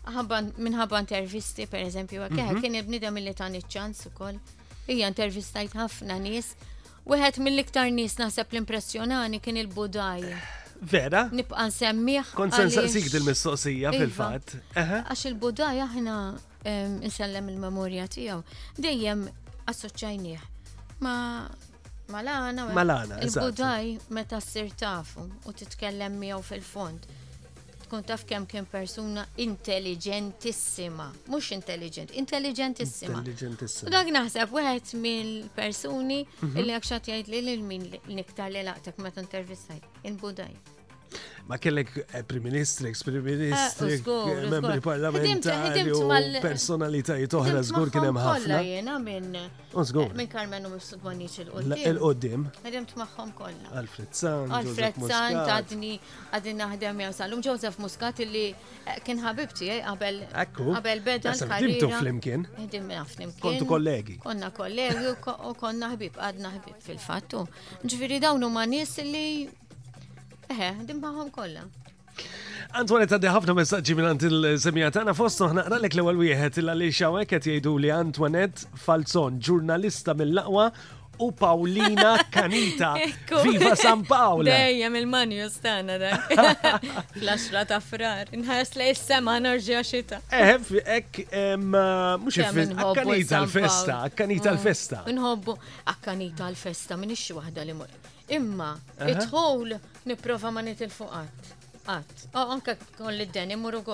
minħabba 0.08 1.02
intervisti 1.04 1.66
per 1.68 1.84
eżempju 1.84 2.22
għek 2.24 2.36
mhm. 2.38 2.62
kien 2.64 2.78
ibnidem 2.80 3.20
illi 3.20 3.34
tani 3.36 3.60
ċans 3.64 4.06
u 4.08 4.14
koll. 4.16 4.38
Ija 4.88 5.10
intervistajt 5.12 5.74
ħafna 5.76 6.16
nis. 6.22 6.54
Wieħed 7.08 7.42
mill-iktar 7.44 7.90
nis 7.92 8.14
naħseb 8.20 8.48
l-impressjonani 8.54 9.40
kien 9.44 9.58
il-Budaj. 9.60 10.24
Vera? 10.92 11.26
Nibqa 11.32 11.66
nsemmiħ. 11.68 12.30
Konsensa 12.38 12.80
sensaqsik 12.86 13.10
dil-mistoqsija 13.12 13.92
fil-fat. 13.98 14.54
Iva. 14.72 15.02
Għax 15.12 15.26
il-Budaj 15.28 15.84
aħna 15.90 16.16
nsellem 17.04 17.52
il-memorja 17.52 18.08
tijaw. 18.16 18.40
Dejjem 18.80 19.26
assoċajnieh 19.68 20.40
ma 21.04 21.16
Malana, 22.08 22.62
Malana, 22.72 23.18
il-budaj 23.20 24.08
meta 24.16 24.38
s-sir 24.40 24.70
tafu 24.80 25.26
u 25.44 25.52
titkellem 25.52 26.14
miegħu 26.22 26.38
fil-fond. 26.40 27.04
Tkun 27.82 28.06
taf 28.08 28.24
kemm 28.30 28.46
kien 28.48 28.64
persuna 28.70 29.26
intelligentissima, 29.44 31.10
mhux 31.28 31.50
intelligent, 31.58 32.14
intelligentissima. 32.16 33.20
U 33.20 33.92
dak 33.92 34.08
naħseb 34.16 34.56
wieħed 34.56 34.94
mill-persuni 35.04 36.18
mhm. 36.46 36.58
li 36.64 36.76
għakxat 36.78 37.12
jgħid 37.12 37.30
li 37.36 37.44
l-min 37.58 37.86
l-iktar 38.00 38.56
li 38.56 38.64
laqtak 38.64 39.04
meta 39.04 39.20
intervistajt, 39.28 39.84
il-budaj. 40.08 40.56
Ma 41.48 41.56
kellek 41.56 41.88
eh, 42.12 42.22
Prim 42.22 42.42
Ministri, 42.44 42.92
Prim 43.04 43.16
eh, 43.26 43.36
Ministri, 43.38 43.94
eh, 44.04 44.50
membri 44.52 44.80
parlamentari, 44.84 45.84
personalitajiet 46.44 47.36
oħra 47.38 47.62
żgur 47.68 47.90
kien 47.94 48.04
ħafna. 48.18 48.58
minn 49.04 50.28
Carmen 50.28 50.68
u 50.68 50.72
Mr. 50.76 50.98
il 51.40 51.52
qoddim 51.52 51.84
Il-qoddim. 51.90 52.44
Ħedimt 52.64 52.92
maħħom 53.00 53.30
kollha. 53.40 53.72
Alfred 53.80 54.12
Sant. 54.20 54.52
Alfred 54.58 54.98
Sant 55.00 55.52
għadni 55.56 55.94
għadni 56.36 56.54
naħdem 56.60 57.00
jew 57.06 57.14
um, 57.38 57.44
Joseph 57.48 57.80
Muscat 57.80 58.20
illi 58.26 58.46
kien 59.06 59.22
ħabib 59.24 59.54
tiegħi 59.56 59.78
qabel 59.88 60.18
qabel 60.58 61.00
beda 61.08 61.32
l 61.32 61.78
flimkien. 61.96 62.44
Ħedimna 62.58 63.04
flimkien. 63.08 63.32
Kontu 63.40 63.66
kollegi. 63.70 64.18
Konna 64.26 64.50
kollegi 64.52 65.14
u 65.16 65.54
konna 65.62 65.94
ħbib, 65.94 66.20
għadna 66.28 66.52
ħbib 66.58 66.84
fil-fattu. 66.90 67.46
Ġifieri 67.86 68.20
dawn 68.26 68.44
huma 68.44 68.66
nies 68.68 68.98
li 69.00 69.28
Eħe, 70.48 70.72
dimbaħom 70.88 71.30
kolla. 71.34 71.64
Antwanet 72.78 73.12
għaddi 73.14 73.30
ħafna 73.32 73.54
messaġġi 73.58 73.94
minn 73.98 74.24
il-semija 74.28 74.90
tagħna 74.96 75.14
fost 75.16 75.40
ħnaqra 75.44 75.78
lek 75.82 75.94
l-ewwel 75.96 76.18
wieħed 76.24 76.62
il 76.62 76.70
għaliex 76.72 77.02
hawnhekk 77.08 77.34
qed 77.38 77.48
jgħidu 77.52 77.72
li 77.82 77.90
Antwanet 77.94 78.64
Falzon, 78.82 79.36
ġurnalista 79.38 80.14
mill-laqwa 80.18 80.66
u 81.20 81.28
Paulina 81.36 82.10
Kanita. 82.34 82.90
Viva 83.44 83.72
San 83.78 84.02
Paolo! 84.08 84.48
Dejjem 84.48 84.98
il-manju 85.00 85.46
stana 85.52 85.96
da. 86.00 86.16
Flaxra 87.20 87.64
ta' 87.68 87.80
frar. 87.84 88.30
Inħares 88.38 88.74
lej 88.80 88.96
sema 88.98 89.38
norġi 89.44 89.78
xita. 89.92 90.20
Eħef, 90.32 90.74
ek, 90.98 91.22
mux 91.60 92.40
ah. 92.42 92.76
Akkanita 92.90 93.44
l-festa, 93.44 94.00
akkanita 94.10 94.56
l-festa. 94.56 95.04
Nħobbu, 95.12 95.58
akkanita 95.94 96.48
l-festa, 96.54 96.96
minix 97.00 97.28
wahda 97.36 97.66
li 97.68 97.74
mur. 97.76 97.98
Imma, 98.28 98.74
it-ħol 99.08 99.74
niprofa 100.08 100.50
ma 100.52 100.62
nitil 100.64 100.90
fuqat. 100.92 101.52
Għat. 101.88 102.14
O, 102.36 102.42
ah, 102.42 102.50
anka 102.52 102.74
kolli 102.98 103.24
d-den, 103.30 103.54
immur 103.56 103.78
u 103.80 103.84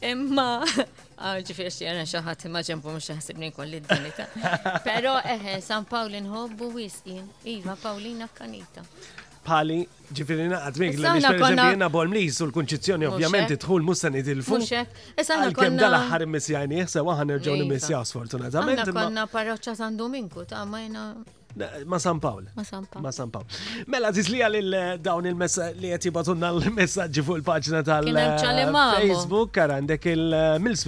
Imma, 0.00 0.64
ah, 1.20 1.36
ġifir 1.44 1.66
xie 1.68 1.88
għana 1.90 2.06
xaħat 2.08 2.46
imma 2.48 2.62
ġempu 2.64 2.88
mux 2.88 3.04
xaħsibni 3.10 3.50
kolli 3.52 3.82
d-denita. 3.84 4.30
Pero, 4.88 5.18
eħe, 5.28 5.58
San 5.60 5.84
Paulin 5.84 6.24
hobbu 6.32 6.70
wisqin. 6.72 7.26
Iva, 7.44 7.74
Paulina 7.82 8.30
kanita. 8.32 8.80
Pali, 9.44 9.82
ġifirina 10.16 10.62
għadmik, 10.70 10.96
l-għana 11.02 11.88
bol 11.92 12.08
mlis 12.12 12.40
u 12.44 12.48
l-konċizjoni 12.48 13.08
ovvjament 13.10 13.52
tħul 13.60 13.84
mussan 13.90 14.16
id-ilfu. 14.20 14.56
Għal-kem 15.20 15.76
dal-ħar 15.80 16.24
immissjani, 16.24 16.80
jessa 16.80 17.04
għan 17.04 17.34
nerġaw 17.34 17.52
iva. 17.52 17.60
nimmissja 17.64 18.00
sfortunatament. 18.08 18.84
Għanna 18.86 18.96
konna 19.02 19.26
parroċċa 19.32 19.76
San 19.84 20.00
Dominku, 20.00 20.46
ta' 20.48 20.64
majna 20.68 21.10
Ma 21.86 21.98
San 21.98 22.18
Pawl. 22.20 22.44
Ma 22.54 22.62
San 22.64 22.84
Paul. 22.88 23.00
Mela, 23.02 23.12
San 23.12 23.30
Pawl. 23.30 23.44
Mela 23.86 24.12
tislija 24.12 24.48
lil 24.48 24.74
dawn 25.02 25.26
il-messa 25.26 25.70
li 25.78 25.90
għet 25.90 26.06
jibatunna 26.06 26.52
l 26.54 26.70
messagġi 26.76 27.24
fuq 27.26 27.36
eh, 27.36 27.40
il 27.40 27.46
pagġna 27.46 27.80
tal-Facebook 27.88 29.50
kar 29.56 29.72
għandek 29.78 30.06
il-Mil 30.12 30.78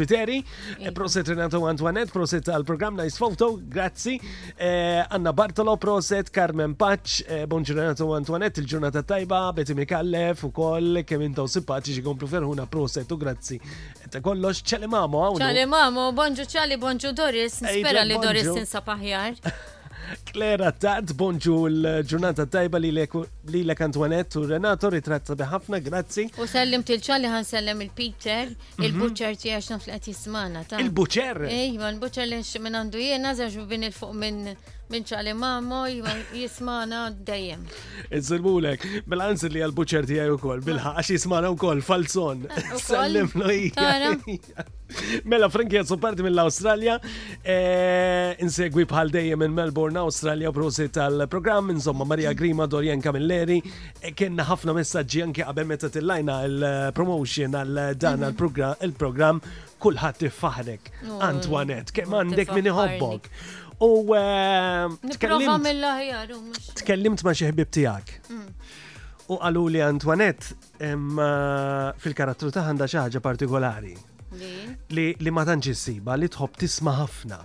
proset 0.95 1.29
Renato 1.33 1.61
Antoinet, 1.67 2.13
proset 2.15 2.45
tal-programm 2.47 2.97
Nice 3.01 3.19
Photo, 3.19 3.59
grazzi. 3.61 4.17
Eh, 4.57 5.03
Anna 5.11 5.33
Bartolo, 5.33 5.75
proset 5.77 6.31
Carmen 6.31 6.77
Paċ, 6.79 7.19
eh, 7.27 7.43
bonġi 7.47 7.77
Renato 7.77 8.09
Antoinet, 8.15 8.59
il-ġurnata 8.63 9.03
tajba, 9.03 9.43
Beti 9.57 9.75
Mikalle, 9.75 10.29
u 10.43 10.51
koll 10.55 11.03
kemm 11.07 11.27
intaw 11.27 11.49
sipaċi 11.51 11.99
xi 11.99 12.07
komplu 12.07 12.31
ferħuna 12.31 12.69
proset 12.71 13.11
u 13.13 13.19
grazzi. 13.19 13.59
Ta' 14.11 14.21
kollox 14.23 14.63
ċalimamo 14.63 15.27
għawnu. 15.27 15.43
ċalimamo, 15.43 16.09
bonġu 16.17 16.47
ċali, 16.55 16.79
bonġu 16.79 17.13
Doris, 17.19 17.59
spera 17.65 18.07
li 18.07 18.19
Doris 18.23 18.53
tinsa 18.55 18.81
paħjar. 18.87 19.41
Klera 20.29 20.73
Tad, 20.77 21.13
bonġu 21.17 21.55
l-ġurnata 21.69 22.45
tajba 22.53 22.79
li 22.81 22.91
l 22.93 23.75
Antoinette 23.87 24.39
u 24.41 24.45
Renato 24.51 24.91
ritratta 24.93 25.37
ħafna, 25.49 25.81
grazzi. 25.85 26.27
U 26.41 26.47
sellim 26.51 26.85
til-ċalli 26.87 27.31
ħan 27.33 27.47
sellem 27.49 27.81
il-Peter, 27.87 28.53
mhm. 28.53 28.85
il-buċer 28.89 29.39
ti 29.41 29.53
għax 29.57 29.71
naf 29.77 29.89
għat 29.97 30.11
jismana. 30.13 30.65
Il-buċer? 30.83 31.45
Ejma, 31.49 31.93
il-buċer 31.97 32.29
li 32.31 32.43
minn 32.67 32.81
għandu 32.83 33.03
jena 33.03 33.35
zaġu 33.39 33.67
bin 33.71 33.89
il-fuq 33.89 34.15
minn 34.19 34.55
minn 34.91 35.05
ċali 35.09 35.33
mammo 35.39 35.85
jismana 36.35 37.05
dejjem. 37.27 37.63
Iżilmulek, 38.17 38.83
bil 39.09 39.23
għanzi 39.25 39.49
li 39.55 39.63
għal-buċer 39.65 40.09
tijaj 40.09 40.33
u 40.35 40.37
kol, 40.43 40.61
bil-ħax 40.67 41.15
jismana 41.15 41.49
u 41.53 41.57
kol, 41.57 41.81
falzon. 41.85 42.43
Sallim 42.83 43.31
Mela, 45.25 45.47
Franki 45.49 45.79
għazzu 45.81 45.97
parti 46.03 46.21
mill 46.21 46.37
australia 46.43 46.99
e, 47.41 47.55
insegwi 48.45 48.85
bħal 48.91 49.09
dejjem 49.15 49.41
minn 49.41 49.55
Melbourne, 49.57 50.03
Australia 50.03 50.51
u 50.51 50.53
prosi 50.53 50.91
tal-program, 50.93 51.71
insomma, 51.73 52.05
Maria 52.05 52.35
Grima, 52.37 52.67
Dorian 52.69 53.01
Camilleri, 53.01 53.57
e, 54.03 54.13
kienna 54.13 54.45
ħafna 54.51 54.77
messagġi 54.77 55.25
anke 55.25 55.47
qabel 55.49 55.71
meta 55.73 55.89
tillajna 55.89 56.39
il-promotion 56.51 57.57
għal 57.57 57.81
dan 57.97 58.29
mhm. 58.29 58.85
il-program, 58.85 59.41
kulħadd 59.83 60.21
tiffaħrek, 60.27 60.93
oh. 61.11 61.19
Antoinette, 61.27 61.97
kemm 61.97 62.13
għandek 62.21 62.53
minn 62.55 62.69
iħobbok. 62.71 63.25
U 63.83 64.17
ehm, 64.17 64.93
Niprofa 65.09 65.57
mill 65.63 65.83
Tkellimt 66.81 67.25
ma 67.27 67.33
xieħbib 67.39 67.71
tijak. 67.75 68.13
tiegħek. 68.13 68.31
Mm. 68.31 69.33
U 69.33 69.39
għallu 69.43 69.63
li 69.75 69.83
Antoinette 69.83 70.55
eh, 70.79 71.97
fil-karattru 72.05 72.53
ta' 72.55 72.67
għanda 72.69 72.87
xi 72.89 73.01
ħaġa 73.01 73.23
partikolari. 73.25 73.97
Li 74.97 75.33
ma 75.35 75.45
tantx 75.49 75.73
issiba 75.75 76.15
li 76.17 76.29
tħobb 76.31 76.61
tisma' 76.63 76.95
ħafna. 77.01 77.41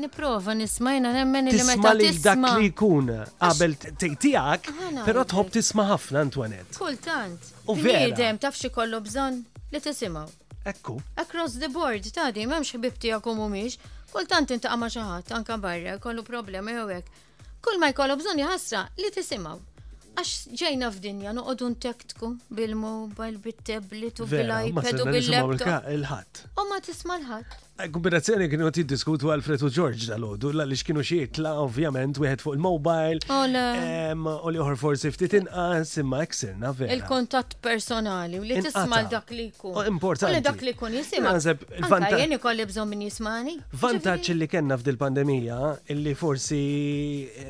Niprofa 0.00 0.54
nismajna 0.56 1.10
nemmen 1.12 1.50
li 1.50 1.64
meta 1.66 1.92
tisma. 1.98 2.32
dak 2.46 2.60
li 2.60 2.70
jkun 2.70 3.10
qabel 3.42 3.74
tejtijak, 4.00 4.70
però 5.04 5.26
tħobb 5.28 5.50
tisma' 5.58 5.88
ħafna 5.90 6.22
Antoinette. 6.28 6.78
Kultant. 6.78 7.50
U 7.66 7.74
vera. 7.76 8.34
taf 8.38 8.54
xi 8.60 8.70
kollu 8.70 9.02
bżonn 9.08 9.42
li 9.74 9.80
tisimgħu. 9.86 10.26
Ekku. 10.70 10.98
Across 11.16 11.54
the 11.58 11.68
board, 11.72 12.06
di, 12.36 12.46
memx 12.46 12.76
ħbib 12.76 12.98
tiegħek 13.00 13.26
u 13.26 13.34
mhumiex 13.38 13.78
Kultant 14.12 14.50
intaqa 14.52 14.76
ma' 14.82 14.90
xi 14.92 15.02
ħadd 15.06 15.34
anke 15.38 15.56
barra 15.64 15.96
kollu 16.02 16.24
problemi 16.26 16.74
jew 16.74 16.86
hekk. 16.88 17.10
Kull 17.66 17.78
ma 17.82 17.90
jkollu 17.92 18.16
bżonn 18.22 18.42
ħasra 18.42 18.84
li 18.98 19.10
tisimgħu. 19.14 19.58
Għax 20.18 20.32
ġejna 20.58 20.88
f'dinja 20.94 21.34
noqogħdu 21.36 21.68
ntektku 21.76 22.30
bil-mobile, 22.58 23.38
bit-tablet 23.44 24.22
u 24.24 24.26
bil-iPad 24.32 25.04
u 25.04 25.08
bil-laptop. 25.14 25.88
Il-ħadd. 25.94 26.42
U 26.58 26.66
ma 26.72 26.80
tisma' 26.86 27.20
l-ħadd. 27.22 27.60
Kombinazzjoni 27.88 28.48
kienu 28.52 28.66
għati 28.68 28.82
diskutu 28.84 29.30
Alfred 29.32 29.62
u 29.64 29.70
George 29.72 30.04
dal-ħodu, 30.10 30.50
l 30.52 30.64
li 30.68 30.76
xkienu 30.76 31.02
xie 31.06 31.28
tla 31.32 31.54
ovvjament, 31.62 32.18
u 32.20 32.26
fuq 32.42 32.56
il-mobile. 32.58 33.22
Oh, 33.32 33.46
u 34.44 34.52
li 34.52 34.60
uħor 34.60 34.76
forsi 34.80 35.10
ftitin 35.14 35.46
għas 35.48 35.94
imma 36.02 36.20
ksirna 36.28 36.74
vera. 36.76 36.92
il 36.92 37.04
kontat 37.08 37.56
personali, 37.64 38.38
u 38.42 38.44
li 38.44 38.58
tisma 38.60 39.00
l 39.02 39.08
dak 39.12 39.30
li 39.32 39.46
kun. 39.56 39.72
Oh, 39.72 39.86
importanti. 39.88 40.34
U 40.34 40.36
li 40.36 40.44
dak 40.44 40.60
li 40.66 40.74
kun 40.76 40.94
jisima. 40.98 41.32
Għazab, 41.38 41.64
vantaġġ. 41.88 42.20
Jeni 42.26 42.40
kolli 42.42 42.68
bżom 42.68 42.92
minn 42.92 43.06
jismani. 43.08 43.56
Vantaġġ 43.80 44.34
li 44.36 44.48
kena 44.50 44.76
f'dil 44.80 45.00
pandemija, 45.00 45.74
illi 45.94 46.14
forsi, 46.18 46.60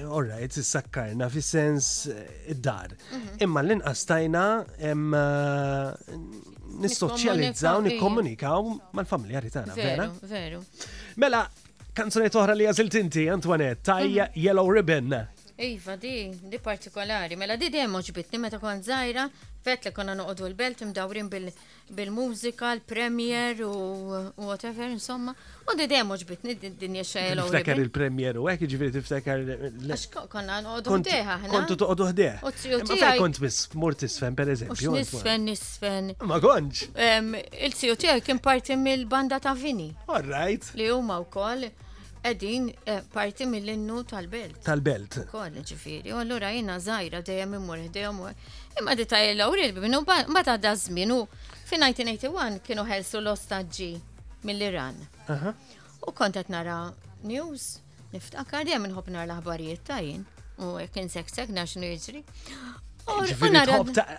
orrajt, 0.08 0.52
eh, 0.52 0.62
s-sakkarna 0.62 1.30
fi 1.30 1.42
sens 1.42 2.04
eh, 2.06 2.52
id-dar. 2.54 2.94
Mhm. 3.10 3.34
Imma 3.46 3.62
l 3.66 3.70
inqastajna 3.74 4.08
tajna, 4.10 4.66
eh, 4.78 6.16
nissoċjalizzaw, 6.78 7.80
nikkomunikaw 7.88 8.62
mal-familjari 8.96 9.50
tagħna, 9.54 9.76
vera? 9.78 10.06
Veru, 10.20 10.30
veru. 10.30 10.88
Mela, 11.20 11.44
kanzunet 11.96 12.36
oħra 12.38 12.56
li 12.56 12.68
jażilt 12.68 12.98
inti, 13.02 13.26
Antoinette, 13.32 13.82
taj 13.90 14.06
mhm. 14.10 14.40
Yellow 14.44 14.70
Ribbon. 14.70 15.18
Iva, 15.60 15.94
di, 15.96 16.34
di 16.42 16.58
partikolari. 16.58 17.36
Mela 17.36 17.54
di 17.60 17.68
dem 17.68 17.90
moġbitni, 17.92 18.38
meta 18.40 18.56
kont 18.62 18.86
zaħira, 18.88 19.26
fett 19.60 19.84
li 19.84 19.90
konna 19.92 20.14
noqodu 20.16 20.46
l-belt 20.48 20.80
mdawrin 20.88 21.26
bil-mużika, 21.28 21.92
bil-mużika, 21.98 22.70
l-premier 22.78 23.60
u 23.66 23.74
whatever, 24.40 24.88
insomma. 24.88 25.34
U 25.68 25.74
di 25.76 25.84
dem 25.90 26.14
oġbitni 26.16 26.54
dinja 26.80 27.04
xejla. 27.04 27.44
Tiftakar 27.44 27.82
il-premier 27.82 28.38
u 28.40 28.48
għek 28.48 28.64
ġiviri 28.72 28.94
tiftakar. 28.96 29.44
Għax 29.68 30.08
konna 30.32 30.62
noqodu 30.64 30.96
ħdeħa. 31.02 31.36
Kontu 31.52 31.76
toqodu 31.84 32.08
ħdeħ. 32.14 32.40
U 32.48 32.54
t-siju 32.56 33.12
kont 33.20 33.42
mis 33.44 33.60
mortisfen, 33.84 34.40
per 34.40 34.54
eżempju. 34.56 34.96
Nisfen, 34.96 35.46
nisfen. 35.52 36.10
Ma 36.24 36.40
konċ. 36.40 36.94
Il-siju 37.68 38.00
kien 38.24 38.40
parti 38.48 38.80
mill-banda 38.80 39.38
ta' 39.44 39.52
Vini. 39.52 39.90
All 40.08 40.24
right. 40.32 40.72
Li 40.80 40.88
huma 40.88 41.20
u 41.20 41.28
koll. 41.28 41.68
Edin 42.24 42.74
eh, 42.86 43.00
parti 43.14 43.46
mill-innu 43.46 44.02
tal-belt. 44.10 44.58
Tal-belt. 44.66 45.16
Kolla 45.32 45.62
ġifiri, 45.64 46.12
u 46.14 46.20
l-ura 46.20 46.50
jina 46.52 46.74
zaħira 46.82 47.22
dejjem 47.24 47.54
imur, 47.56 47.80
dejjem 47.94 48.18
imur. 48.18 48.56
Imma 48.78 48.96
di 48.98 49.06
tajja 49.08 49.30
l-awril 49.36 49.72
biminu, 49.76 50.02
ma 50.28 50.42
ta' 50.46 50.58
da' 50.60 50.74
zminu. 50.76 51.22
Fi 51.66 51.78
1981 51.80 52.60
kienu 52.66 52.84
ħelsu 52.90 53.22
l-ostaġġi 53.22 53.88
mill-Iran. 54.50 55.00
U 56.04 56.12
kontet 56.16 56.52
nara 56.52 56.80
news, 57.24 57.78
niftakar 58.12 58.68
dejjem 58.68 58.90
nħob 58.92 59.10
nara 59.16 59.30
l-aħbarijiet 59.30 59.86
tajin. 59.88 60.26
U 60.60 60.76
kien 60.92 61.08
seksek 61.08 61.48
naxnu 61.56 61.88
jiġri. 61.94 62.24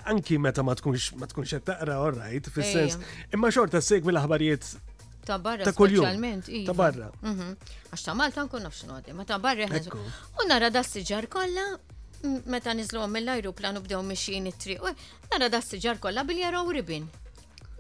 Anki 0.10 0.40
meta 0.42 0.64
ma 0.66 0.74
tkunx 0.76 1.12
ma 1.22 1.30
tkunx 1.30 1.54
qed 1.54 1.68
taqra 1.70 2.00
all 2.02 2.16
right, 2.18 2.50
fis-sens. 2.52 2.98
Imma 3.30 3.54
xorta 3.54 3.78
segwi 3.80 4.10
l-aħbarijiet 4.16 4.74
Ta' 5.26 5.38
barra, 5.40 5.64
ta' 5.64 5.72
specialment, 5.72 6.46
Ta' 6.46 6.52
iva. 6.52 6.74
barra. 6.74 7.12
Mhm. 7.22 7.52
Għax 7.94 8.06
ta' 8.06 8.14
Malta 8.16 8.44
nkun 8.46 8.62
nafx 8.64 8.84
nodi, 8.90 9.14
ma 9.14 9.24
ta' 9.24 9.38
barra 9.40 9.66
U 10.44 10.48
nara 10.48 10.70
da' 10.70 10.82
s-sġar 10.84 11.30
kolla, 11.30 11.78
meta 12.46 12.72
nizlu 12.74 13.00
għom 13.00 13.12
mill 13.12 13.30
u 13.50 13.52
bdew 13.82 14.02
mixin 14.04 14.48
it-triq, 14.48 14.80
nara 15.32 15.50
da' 15.50 15.62
s-sġar 15.62 16.00
kolla 16.00 16.24
bil-jaraw 16.24 16.68
ribin. 16.72 17.08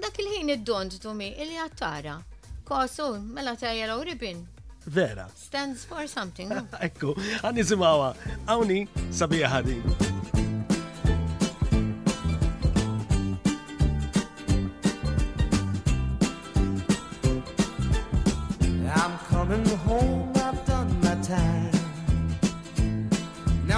Dak 0.02 0.18
il-ħin 0.20 0.50
id-dont 0.56 1.00
tumi, 1.02 1.30
il-li 1.42 1.58
għattara. 1.58 2.22
Kosu, 2.66 3.20
mela 3.20 3.56
ta' 3.56 3.74
jaraw 3.82 4.04
ribin. 4.04 4.46
Vera. 4.86 5.28
Stands 5.36 5.86
for 5.86 6.08
something. 6.08 6.50
Ekku, 6.88 7.14
għanni 7.44 7.64
zimawa, 7.64 8.14
għawni 8.46 8.88
sabiħa 9.12 9.50
ħadin. 9.58 10.50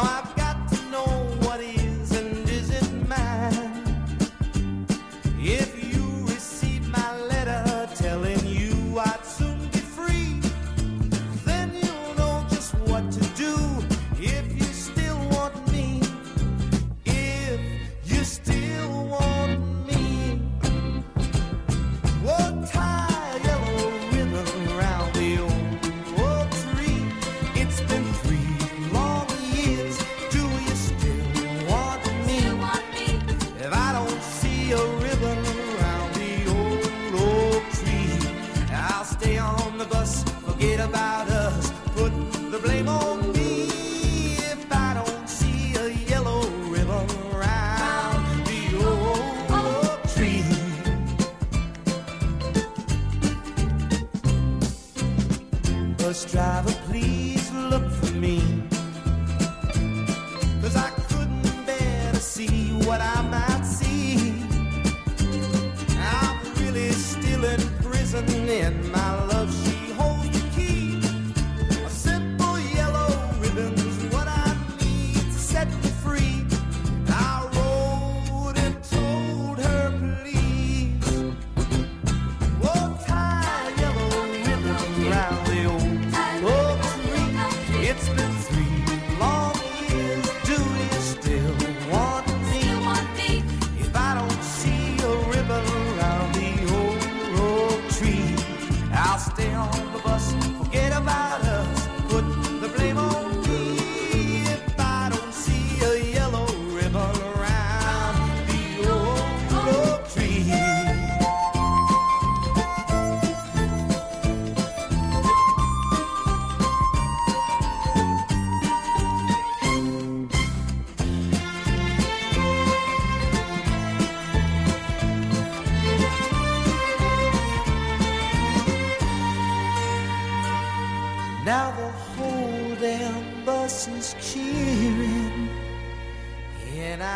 Now 0.03 0.09
I've 0.17 0.32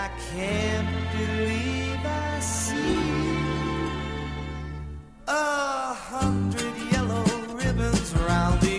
I 0.08 0.10
can't 0.32 0.89
believe 1.12 2.02
I 2.06 2.39
see 2.39 3.08
a 5.28 5.93
hundred 6.12 6.76
yellow 6.93 7.26
ribbons 7.60 8.15
round 8.20 8.62
the 8.62 8.78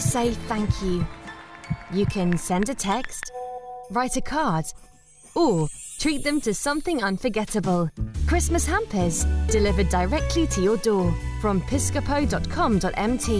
say 0.00 0.30
thank 0.48 0.82
you 0.82 1.06
you 1.92 2.06
can 2.06 2.38
send 2.38 2.68
a 2.68 2.74
text, 2.74 3.32
write 3.90 4.16
a 4.16 4.20
card, 4.20 4.64
or 5.34 5.66
treat 5.98 6.22
them 6.22 6.40
to 6.42 6.54
something 6.54 7.02
unforgettable. 7.02 7.90
Christmas 8.28 8.64
hampers 8.64 9.24
delivered 9.48 9.88
directly 9.88 10.46
to 10.48 10.60
your 10.62 10.76
door 10.76 11.12
from 11.40 11.60
piscopo.com.mt. 11.68 13.30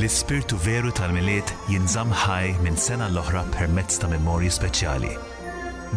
L-ispirtu 0.00 0.56
veru 0.66 0.90
tal-miliet 0.98 1.50
jinżam 1.70 2.14
ħaj 2.24 2.48
minn 2.64 2.78
sena 2.82 3.06
l-oħra 3.12 3.42
permezz 3.56 3.98
ta' 4.02 4.10
memorji 4.14 4.50
speċjali. 4.56 5.12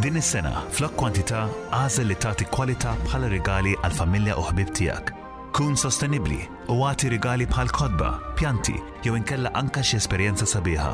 Din 0.05 0.17
is-sena, 0.21 0.59
flok 0.73 0.97
kwantità 0.99 1.45
għażel 1.77 2.09
li 2.11 2.17
tagħti 2.27 2.49
kwalità 2.53 2.97
bħala 3.07 3.29
regali 3.37 3.73
għal 3.81 3.97
familja 4.01 4.37
u 4.37 4.45
ħbib 4.51 4.73
tiegħek. 4.81 5.16
Kun 5.57 5.73
sostenibli 5.73 6.43
u 6.69 6.75
għati 6.85 7.07
regali 7.15 7.47
bħal 7.49 7.71
kodba, 7.73 8.09
pjanti 8.37 8.75
jew 9.01 9.15
inkella 9.17 9.49
anka 9.57 9.81
xie 9.81 9.97
esperienza 9.97 10.45
sabiħa. 10.45 10.89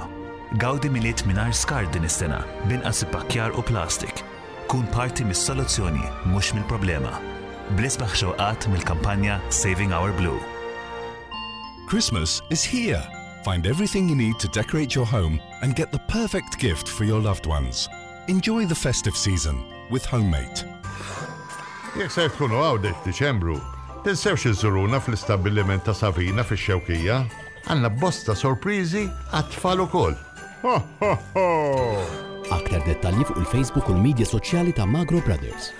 Gawdi 0.61 0.87
miliet 0.87 1.25
minar 1.27 1.51
skar 1.51 1.89
din 1.91 2.05
istena, 2.07 2.37
sena 2.47 2.67
binqas 2.71 3.01
ippakjar 3.03 3.51
u 3.59 3.63
plastik. 3.67 4.21
Kun 4.71 4.85
parti 4.95 5.27
mis-soluzzjoni 5.27 6.05
mux 6.31 6.53
mill-problema. 6.55 7.11
Blisbaħ 7.75 8.15
xewqat 8.21 8.69
mill-kampanja 8.71 9.41
Saving 9.51 9.91
Our 9.99 10.15
Blue. 10.21 10.39
Christmas 11.91 12.39
is 12.49 12.63
here. 12.63 13.03
Find 13.43 13.67
everything 13.67 14.07
you 14.07 14.15
need 14.15 14.39
to 14.39 14.47
decorate 14.55 14.95
your 14.95 15.11
home 15.15 15.41
and 15.61 15.75
get 15.75 15.91
the 15.91 16.03
perfect 16.07 16.57
gift 16.57 16.87
for 16.87 17.03
your 17.03 17.19
loved 17.19 17.51
ones. 17.51 17.89
Enjoy 18.29 18.63
the 18.63 18.79
festive 18.87 19.17
season 19.19 19.59
with 19.91 20.05
Homemate. 20.07 20.63
Jek 21.99 22.11
se 22.15 22.29
tkunu 22.31 22.57
għawdek 22.67 23.03
Deċembru, 23.09 23.59
Tinsewx 24.03 24.45
iżuruna 24.45 24.99
fl-istabilliment 24.99 25.83
ta' 25.85 25.93
Savina 25.95 26.43
fix-xewkija, 26.43 27.21
għandna 27.71 27.87
bosta 28.01 28.35
sorpriżi 28.35 29.05
għat-tfal 29.31 29.79
ho! 29.93 30.03
Aktar 32.51 32.83
dettalji 32.83 33.23
fuq 33.29 33.39
il-Facebook 33.45 33.87
u 33.87 33.95
l-medja 33.95 34.27
soċjali 34.27 34.75
ta' 34.75 34.83
Magro 34.85 35.23
Brothers. 35.23 35.71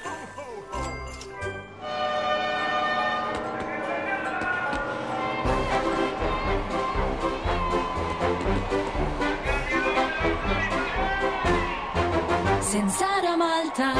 Sensara 12.72 13.36
Malta 13.38 13.92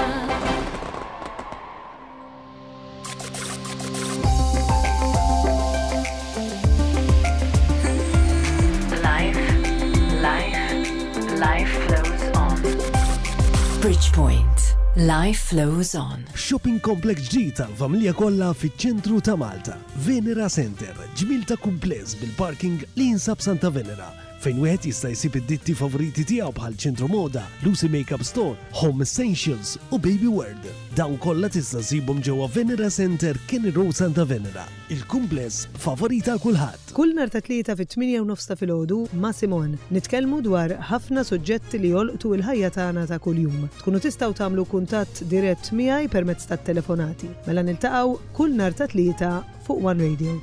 Life 15.04 15.50
flows 15.52 15.96
on. 16.00 16.22
Shopping 16.42 16.78
complex 16.86 17.26
ġdid 17.34 17.58
tal-familja 17.58 18.14
kollha 18.16 18.54
fiċ-ċentru 18.56 19.18
ta' 19.28 19.36
Malta. 19.36 19.74
Venera 20.06 20.46
Center, 20.54 20.94
Jmilta 21.20 21.58
ta' 21.60 21.72
bil-parking 21.76 22.86
li 22.96 23.10
jinsab 23.12 23.44
Santa 23.44 23.68
Venera 23.70 24.08
fejn 24.44 24.58
wieħed 24.60 24.88
jista' 24.90 25.10
jsib 25.14 25.38
id-ditti 25.40 25.74
favoriti 25.78 26.24
tiegħu 26.28 26.52
bħal 26.58 26.74
ċentru 26.76 27.08
moda, 27.08 27.46
Lucy 27.64 27.88
Makeup 27.92 28.26
Store, 28.28 28.58
Home 28.82 29.06
Essentials 29.08 29.78
u 29.96 30.00
Baby 30.04 30.28
World. 30.28 30.66
Dawn 30.98 31.16
kollha 31.24 31.48
tista' 31.50 31.82
sibhom 31.84 32.20
ġewwa 32.22 32.50
Venera 32.52 32.90
Center 32.92 33.38
kien 33.48 33.70
Row 33.72 33.94
Santa 33.96 34.26
Venera, 34.28 34.66
il-kumpless 34.94 35.70
favorita 35.86 36.36
kulħadd. 36.44 36.92
Kull 36.98 37.16
nhar 37.16 37.32
ta' 37.34 37.42
tlieta 37.46 37.78
fit-8 37.80 38.20
u 38.20 38.28
nofsta 38.28 38.58
filgħodu 38.60 39.00
ma' 39.22 39.32
Simon. 39.38 39.78
Nitkellmu 39.96 40.42
dwar 40.46 40.76
ħafna 40.92 41.24
suġġetti 41.30 41.80
li 41.82 41.94
jolqtu 41.96 42.36
il-ħajja 42.36 42.74
tagħna 42.76 43.06
ta' 43.12 43.22
kuljum. 43.24 43.70
Tkunu 43.80 44.04
tistgħu 44.04 44.34
tagħmlu 44.42 44.68
kuntatt 44.74 45.24
dirett 45.32 45.72
miegħi 45.72 46.12
permezz 46.14 46.52
tat-telefonati. 46.52 47.32
Mela 47.48 47.64
niltaqgħu 47.64 48.20
kull 48.36 48.60
nhar 48.60 48.76
ta' 48.76 48.92
tlieta 48.92 49.38
fuq 49.64 49.88
One 49.94 50.04
Radio. 50.04 50.36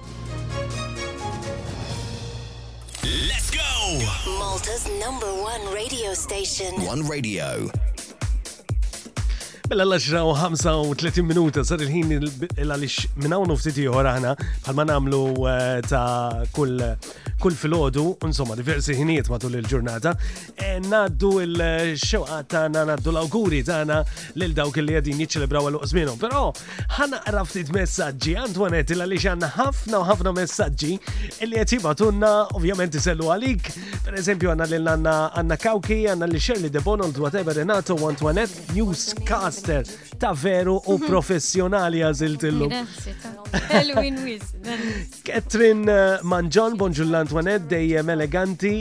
Malta's 4.39 4.87
number 5.01 5.27
one 5.27 5.65
radio 5.75 6.15
station. 6.15 6.73
One 6.85 7.03
radio. 7.09 7.69
Mela 9.71 9.85
l-10 9.85 10.21
u 10.25 10.95
35 10.99 11.23
minuta 11.23 11.63
sar 11.65 11.79
il-ħin 11.85 12.11
għalix 12.17 13.05
minn 13.23 13.37
u 13.39 13.45
nuftiti 13.47 13.85
ieħor 13.85 14.09
aħna 14.13 14.33
bħalma 14.65 14.85
nagħmlu 14.91 15.21
eh, 15.47 15.81
ta' 15.87 16.43
kull 16.51 16.83
kull 17.41 17.55
filodu, 17.57 18.19
insomma 18.27 18.53
diversi 18.59 18.93
ħinijiet 18.99 19.31
matul 19.33 19.55
il-ġurnata, 19.61 20.11
e, 20.61 20.73
naddu 20.85 21.31
il-xewqa 21.41 22.43
tagħna 22.53 22.83
naddu 22.91 23.15
l-awguri 23.15 23.63
tana 23.65 24.03
lil 24.37 24.53
dawk 24.59 24.77
li 24.83 24.99
għadin 24.99 25.23
jiċċelebraw 25.23 25.71
għal 25.71 25.79
uqsminu. 25.79 26.19
Però 26.21 26.51
ħana 26.99 27.45
ftit 27.49 27.73
messagġi, 27.73 28.35
Antwanet 28.43 28.93
il 28.93 29.07
għaliex 29.07 29.31
għandna 29.33 29.53
ħafna 29.57 30.03
u 30.03 30.09
ħafna 30.11 30.35
il 31.47 31.55
li 31.55 31.63
għati 31.63 31.81
batunna, 31.81 32.33
ovvjament 32.59 33.01
sellu 33.01 33.31
għalik. 33.33 33.73
Per 34.05 34.19
eżempju 34.21 34.53
għandna 34.53 34.83
għanna 34.93 35.17
għanna 35.41 35.59
Kawki, 35.65 36.01
għandna 36.13 36.29
li 36.33 36.41
xerli 36.49 36.69
De 36.73 36.81
Bonold, 36.85 37.17
whatever 37.21 37.55
Renato 37.57 37.95
Antwanet, 38.11 38.53
News 38.75 39.13
Cast 39.25 39.60
Esther, 39.61 39.87
ta' 40.19 40.33
veru 40.37 40.79
u 40.87 40.95
mhm. 40.97 41.07
professjonali 41.09 42.01
għazilt 42.07 42.45
Wiz. 44.01 44.55
Catherine 45.27 45.93
eh, 45.93 46.29
Manġon, 46.33 46.79
bonġullant 46.81 47.29
Antoinette, 47.31 47.69
dejjem 47.75 48.13
eleganti, 48.17 48.73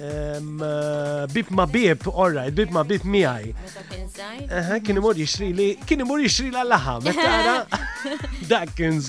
Eh, 0.00 0.38
bib 1.34 1.48
ma 1.50 1.64
bib, 1.66 2.04
alright, 2.14 2.54
bib 2.54 2.70
ma 2.70 2.84
bib 2.86 3.02
għaj. 3.02 3.46
Kien 4.86 5.00
imur 5.00 5.18
jixri 5.18 5.48
li, 5.58 5.66
kien 5.86 6.04
imur 6.04 6.20
jixri 6.22 6.52
la 6.54 6.60
laħa, 6.70 6.92
metara. 7.02 7.54
dak 8.50 8.70
kien 8.78 9.00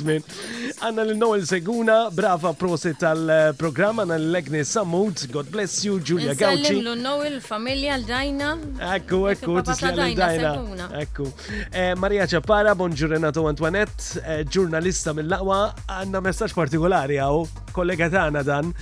Għanna 0.80 1.04
l-Noel 1.10 1.43
Seguna, 1.45 1.97
brava 2.15 2.56
prosi 2.58 2.95
tal-programm, 2.97 4.02
għanna 4.02 4.17
l-Legni 4.17 4.63
Samud, 4.65 5.28
God 5.34 5.52
bless 5.54 5.84
you, 5.86 5.99
Giulia 6.02 6.34
Gauci. 6.39 6.71
Għanna 6.71 6.95
li 6.95 7.04
noel 7.04 7.36
familja 7.45 7.97
l-dajna. 7.99 8.49
Ekku, 8.95 9.19
ekku, 9.34 9.60
tisla 9.67 9.91
l-dajna. 9.93 10.88
Ekku. 11.04 11.28
Eh, 11.69 11.91
Maria 12.02 12.25
Ċapara, 12.32 12.73
bonġur 12.80 13.13
Renato 13.13 13.45
Antoinette, 13.52 14.23
ġurnalista 14.56 15.13
eh, 15.13 15.19
mill-laqwa, 15.21 15.60
għanna 15.99 16.23
messaċ 16.32 16.58
partikolari 16.58 17.21
għaw, 17.21 17.45
kollega 17.78 18.10
tana 18.15 18.41
dan. 18.47 18.73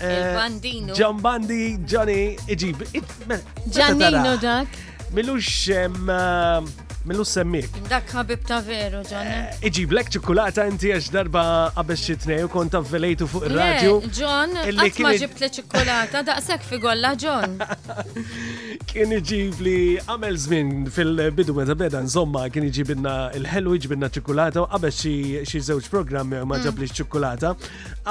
Eh, 0.00 0.18
Il 0.28 0.32
Bandino. 0.34 0.92
John 0.92 1.20
Bandi, 1.20 1.78
Johnny, 1.86 2.36
iġib. 2.48 2.82
Mela, 3.28 3.42
Giannino 3.70 4.36
dak. 4.42 4.68
Milux 5.14 5.44
Millu 7.04 7.24
semmik. 7.28 7.66
Dak 7.90 8.08
ħabib 8.14 8.46
ta' 8.48 8.62
veru, 8.64 9.02
John. 9.04 9.26
Eh, 9.28 9.66
Iġi 9.68 9.82
blek 9.90 10.06
ċokolata 10.14 10.64
inti 10.70 10.88
għax 10.94 11.10
darba 11.12 11.42
għabex 11.76 12.00
xitnej 12.06 12.44
u 12.46 12.48
kont 12.48 12.72
avvelejtu 12.78 13.26
fuq 13.28 13.44
il-radio. 13.50 13.98
John, 14.08 14.54
għat 14.56 15.00
ma 15.04 15.10
ġibt 15.20 15.42
li 15.42 15.48
ċokolata, 15.58 16.22
daqsek 16.24 16.64
fi 16.64 16.78
golla, 16.80 17.10
John. 17.20 17.58
Kien 18.88 19.12
iġib 19.18 19.60
li 19.66 19.76
għamel 20.00 20.38
zmin 20.46 20.70
fil-bidu 20.96 21.52
meta 21.58 21.74
beda 21.78 22.00
nżomma 22.06 22.44
kien 22.52 22.64
iġibinna 22.70 23.14
il-ħelu 23.36 23.74
iġibinna 23.78 24.08
ċokolata 24.14 24.62
u 24.62 24.66
għabex 24.66 25.12
xi 25.52 25.62
żewġ 25.68 25.88
programmi 25.92 26.40
ma 26.42 26.46
mm. 26.56 26.66
ġabli 26.70 26.88
ċokolata. 26.94 27.52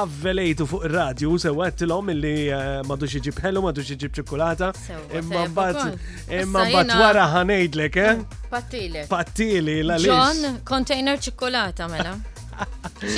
Avvelejtu 0.06 0.68
fuq 0.70 0.86
il-radio, 0.92 1.34
sewattilhom 1.42 2.14
illi 2.14 2.36
eh, 2.46 2.78
madux 2.90 3.18
iġib 3.24 3.42
ħelu, 3.42 3.66
madux 3.72 3.90
iġib 3.98 4.22
ċokolata. 4.22 4.70
Imma 5.18 5.48
mbagħad 5.50 6.32
imma 6.32 6.48
mbagħad 6.52 6.98
wara 7.02 7.26
ħanejdlek, 7.40 8.02
eh? 8.06 8.16
Mm. 8.20 8.40
Pattili. 8.54 9.04
Pattili, 9.10 9.78
la 9.82 9.96
John, 9.98 10.60
container 10.62 11.18
ċikolata, 11.18 11.88
mela. 11.90 12.12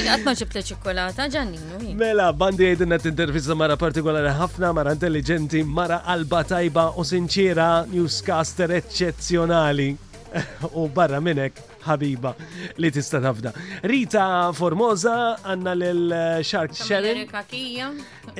Għatma 0.06 0.32
ġibta 0.40 0.62
ċikolata, 0.70 1.26
ġanninu. 1.34 1.82
Mela, 2.00 2.30
bandi 2.32 2.70
għedinna 2.70 3.02
t-intervista 3.04 3.58
mara 3.60 3.76
partikolari 3.82 4.32
ħafna, 4.40 4.70
mara 4.80 4.94
intelligenti, 4.96 5.60
mara 5.68 6.00
alba 6.08 6.40
tajba 6.48 6.88
u 6.96 7.08
sinċira, 7.12 7.68
newscaster 7.92 8.78
eccezzjonali. 8.80 9.90
U 10.80 10.88
barra 10.88 11.20
minnek, 11.24 11.60
ħabiba 11.86 12.34
li 12.82 12.90
tista' 12.92 13.22
tafda. 13.24 13.52
Rita 13.90 14.26
Formosa 14.58 15.16
għandna 15.44 15.74
lil 15.78 16.04
eh, 16.10 16.44
Shark 16.44 16.76
Sharon. 16.76 17.24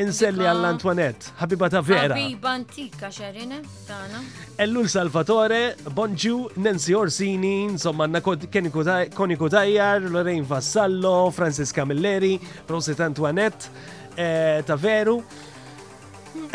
Inselli 0.02 0.46
għall 0.50 0.70
Antoinette, 0.74 1.34
ħabiba 1.42 1.70
ta' 1.72 1.82
vera. 1.86 2.16
Ħabiba 2.16 2.54
antika 2.60 3.12
Sherin, 3.14 3.56
tana. 3.88 4.22
Ellul 4.62 4.90
Salvatore, 4.92 5.62
Bonġu, 5.96 6.38
Nancy 6.64 6.96
Orsini, 6.98 7.56
insomma 7.70 8.08
għandna 8.08 9.10
Koniko 9.16 9.50
Tajjar, 9.52 10.08
Lorraine 10.12 10.48
Vassallo, 10.50 11.16
Francisca 11.36 11.86
Milleri, 11.86 12.36
Roset 12.70 13.00
Antoinette, 13.06 13.70
eh, 14.16 14.62
ta' 14.66 14.76
veru 14.80 15.20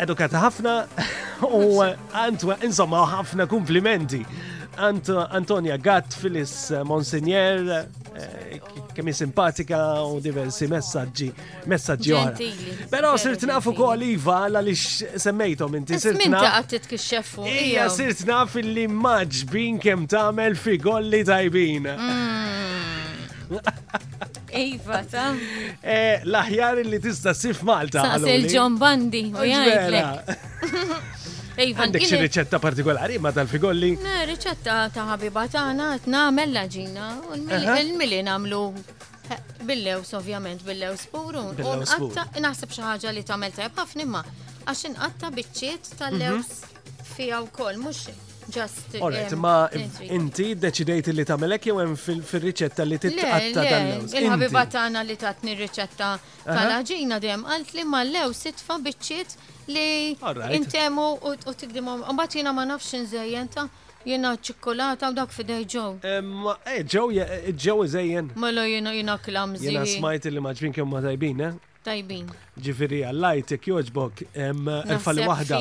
edukata 0.01 0.37
ħafna 0.43 0.73
u 1.57 1.79
għantwa 1.81 2.59
eh, 2.59 2.65
insomma 2.67 3.05
ħafna 3.15 3.47
komplimenti. 3.49 4.21
Antonia 4.83 5.77
Gatt, 5.77 6.13
Filis 6.19 6.73
Monsignor, 6.83 7.85
eh, 8.17 8.59
kemmi 8.95 9.13
simpatika 9.13 9.79
u 10.09 10.17
diversi 10.23 10.65
messaġġi, 10.71 11.27
messaġġi 11.69 12.15
oħra. 12.17 12.87
Però 12.89 13.11
sirt 13.21 13.45
nafu 13.47 13.75
kol 13.77 13.93
la 14.01 14.07
iva, 14.09 14.39
għaliex 14.49 15.19
semmejtom 15.21 15.77
inti 15.81 15.99
sirt 16.01 16.17
nafu. 16.17 16.25
Minta 16.25 16.55
għat 16.57 17.45
Ija 17.51 17.87
sirt 17.93 18.25
naf 18.27 18.57
li 18.57 18.87
maġbin 18.89 19.77
kem 19.81 20.07
tagħmel 20.11 20.57
fi 20.57 20.77
golli 20.77 21.21
tajbin. 21.27 21.85
Ejfa, 21.85 22.13
mm. 23.53 24.53
iva, 24.65 25.03
ta' 25.05 25.29
eh, 25.83 26.25
Laħjar 26.25 26.81
li 26.89 26.99
tista' 26.99 27.35
sif 27.37 27.61
Malta. 27.67 28.01
Saqsil 28.09 28.49
John 28.51 28.79
Bundy, 28.81 29.27
u 29.29 29.49
Eh, 31.59 31.71
Għandek 31.75 32.05
xi 32.07 32.15
riċetta 32.19 32.59
partikolari 32.63 33.17
ma 33.19 33.31
tal-figolli? 33.35 33.95
Ne, 33.99 34.21
riċetta 34.29 34.75
ta' 34.93 35.05
ħabiba 35.11 35.43
ta' 35.51 35.65
qed 36.01 36.07
nagħmel 36.07 36.33
mella 36.37 36.63
u 37.27 37.33
il 37.35 37.91
mili 37.97 38.21
nagħmlu 38.23 38.61
eh, 39.29 39.39
billews 39.67 40.13
ovvjament 40.15 40.63
billew 40.63 40.95
spuru. 40.95 41.43
U 41.51 41.75
naħseb 41.83 42.71
xi 42.71 42.85
ħaġa 42.87 43.11
li 43.13 43.23
tagħmel 43.23 43.51
melta' 43.51 43.67
ħafna 43.81 44.05
imma 44.07 44.23
għax 44.63 44.87
inqatta 44.93 45.31
biċċiet 45.35 45.91
tal-lews 45.99 46.47
mhm. 46.47 47.15
fiha 47.17 47.43
wkoll 47.49 47.81
mhux 47.83 48.09
just. 48.51 48.95
Alright, 49.01 49.35
ma 49.35 49.67
inti 50.07 50.55
deċidejt 50.55 51.11
li 51.17 51.27
melek 51.43 51.67
jew 51.67 51.79
hemm 51.83 51.99
fil-riċetta 51.99 52.87
li 52.87 52.97
titqatta 53.03 53.67
tal-lews. 53.73 54.13
Il-ħabiba 54.21 54.65
għana 54.71 55.03
li 55.03 55.19
tatni 55.19 55.59
riċetta 55.59 56.15
tal-ħaġina 56.47 57.19
dejjem 57.19 57.43
għalt 57.49 57.73
li 57.75 57.83
ma 57.91 58.05
lew 58.07 58.29
sitfa 58.31 58.79
biċċiet 58.87 59.50
li 59.67 60.17
intemu 60.53 61.13
u 61.13 61.35
t-tikdimu. 61.53 61.97
Mbati 62.13 62.37
jina 62.39 62.53
ma 62.53 62.65
nafx 62.65 62.93
inżejjenta 62.97 63.67
jina 64.05 64.35
ċikolata 64.37 65.11
u 65.11 65.13
dak 65.13 65.33
fidej 65.33 65.65
ġow. 65.65 65.97
Ma 66.23 66.55
ġow, 66.83 67.11
ġow 67.53 67.85
zejjen. 67.87 68.31
Mela 68.35 68.65
jina 68.65 68.93
jina 68.93 69.17
klamżi. 69.17 69.69
Jina 69.69 69.85
smajt 69.85 70.25
li 70.31 70.41
maġbin 70.41 70.73
kemm 70.73 70.89
ma 70.89 71.01
tajbin, 71.01 71.41
eh? 71.41 71.53
Tajbin. 71.81 72.27
Ġifiri, 72.61 72.99
għallajt, 73.09 73.51
jek 73.55 73.67
joġbok, 73.71 74.19
falli 75.01 75.23
wahda. 75.25 75.59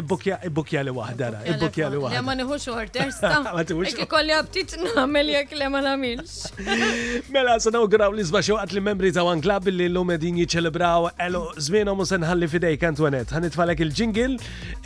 Il-bukja 0.00 0.80
li 0.86 0.94
wahda, 0.96 1.28
Il-bukja 1.50 1.90
li 1.92 1.98
wahda. 2.00 2.22
Ma 2.24 2.34
nħux 2.38 2.64
orders, 2.72 3.18
ma 3.22 3.64
Ekki 3.90 4.06
kolli 4.08 4.32
għabtit 4.36 4.74
namel 4.96 5.32
jek 5.34 5.52
li 5.58 5.68
ma 5.74 5.82
namilx. 5.84 6.38
Mela, 7.34 7.58
s-sana 7.58 7.82
ugraw 7.84 8.14
li 8.16 8.24
zbaxu 8.28 8.56
għat 8.60 8.72
li 8.76 8.84
membri 8.84 9.12
ta' 9.12 9.26
One 9.28 9.42
Club 9.44 9.68
li 9.72 9.90
l-lum 9.90 10.14
edin 10.16 10.40
jiċelebraw, 10.40 11.10
elu, 11.26 11.44
zminu 11.68 11.94
musen 12.00 12.24
ħalli 12.28 12.48
fidejk, 12.54 12.88
Antoinette, 12.92 13.36
ħanitfalek 13.36 13.84
il-ġingil, 13.88 14.38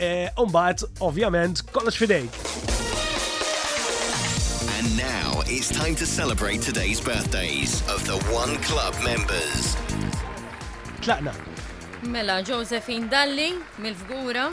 eh, 0.03 0.29
umbat, 0.43 0.83
ovvjament, 0.99 1.63
kollox 1.71 2.01
fidejk. 2.03 2.43
And 4.75 4.87
now 4.99 5.43
it's 5.47 5.71
time 5.71 5.95
to 6.03 6.05
celebrate 6.05 6.59
today's 6.61 6.99
birthdays 6.99 7.83
of 7.87 8.03
the 8.05 8.19
One 8.35 8.59
Club 8.67 8.93
members 9.03 9.77
tlaqna. 11.01 11.31
Mela, 12.03 12.43
Josephine 12.43 13.11
Dalli, 13.11 13.53
mill-Fgura, 13.77 14.51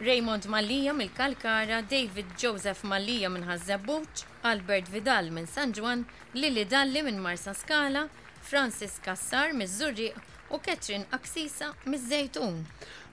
Raymond 0.00 0.42
Mallija 0.48 0.92
mill 0.94 1.08
kalkara 1.16 1.82
David 1.90 2.26
Joseph 2.38 2.84
Mallija 2.84 3.30
minn 3.34 3.42
Ħazzabbuċ, 3.48 4.22
Albert 4.46 4.92
Vidal 4.92 5.30
minn 5.34 5.46
San 5.50 5.72
Juan, 5.74 6.04
Lili 6.34 6.62
Dalli 6.70 7.02
minn 7.02 7.18
Marsa 7.20 7.54
Skala, 7.54 8.04
Francis 8.46 8.98
Kassar 9.04 9.52
minn 9.58 9.68
Zurriq 9.72 10.14
u 10.54 10.60
Ketrin 10.62 11.02
Aksisa 11.16 11.72
minn 11.90 11.98
Zejtun. 12.00 12.60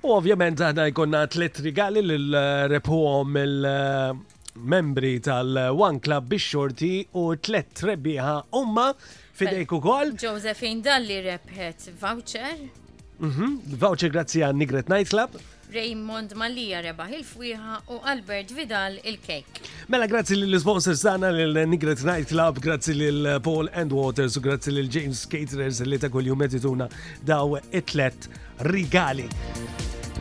U 0.05 0.13
ovvjament 0.13 0.61
aħna 0.61 0.85
jkunna 0.91 1.23
tliet 1.33 1.57
rigali 1.65 2.05
l-repuhom 2.05 3.37
eh, 3.41 3.47
il-membri 3.49 5.15
eh, 5.17 5.21
tal-One 5.25 6.03
Club 6.05 6.29
bix-xorti 6.35 6.93
u 7.17 7.31
tliet 7.41 7.81
rebbieħa 7.89 8.37
umma 8.61 8.91
fidejk 9.39 9.67
kol 9.81 10.13
Josephine 10.21 10.83
Dalli 10.85 11.17
rebħet 11.25 11.89
voucher. 11.99 12.55
Mhm. 13.19 13.59
Voucher 13.81 14.11
grazzi 14.11 14.41
għan 14.45 14.59
Nigret 14.61 14.87
Nightclub. 14.91 15.35
Raymond 15.75 16.35
Malija 16.37 16.79
rebaħ 16.85 17.13
il-fwiħa 17.19 17.75
u 17.91 17.97
Albert 18.07 18.51
Vidal 18.55 18.99
il-kejk. 19.03 19.59
Mela 19.91 20.07
grazzi 20.07 20.37
lill-sponsors 20.37 21.01
għana 21.09 21.31
l 21.33 21.65
nigret 21.67 22.03
Night 22.05 22.29
Club, 22.29 22.61
grazzi 22.63 22.93
l 22.93 23.39
paul 23.43 23.67
and 23.73 23.91
Waters 23.91 24.37
u 24.37 24.41
grazzi 24.45 24.71
l 24.71 24.85
james 24.87 25.25
Caterers 25.25 25.81
li 25.83 25.97
ta' 25.99 26.09
kuljum 26.13 26.35
jumetituna 26.37 26.87
daw 27.27 27.57
it-tlet 27.71 28.29
rigali. 28.71 29.27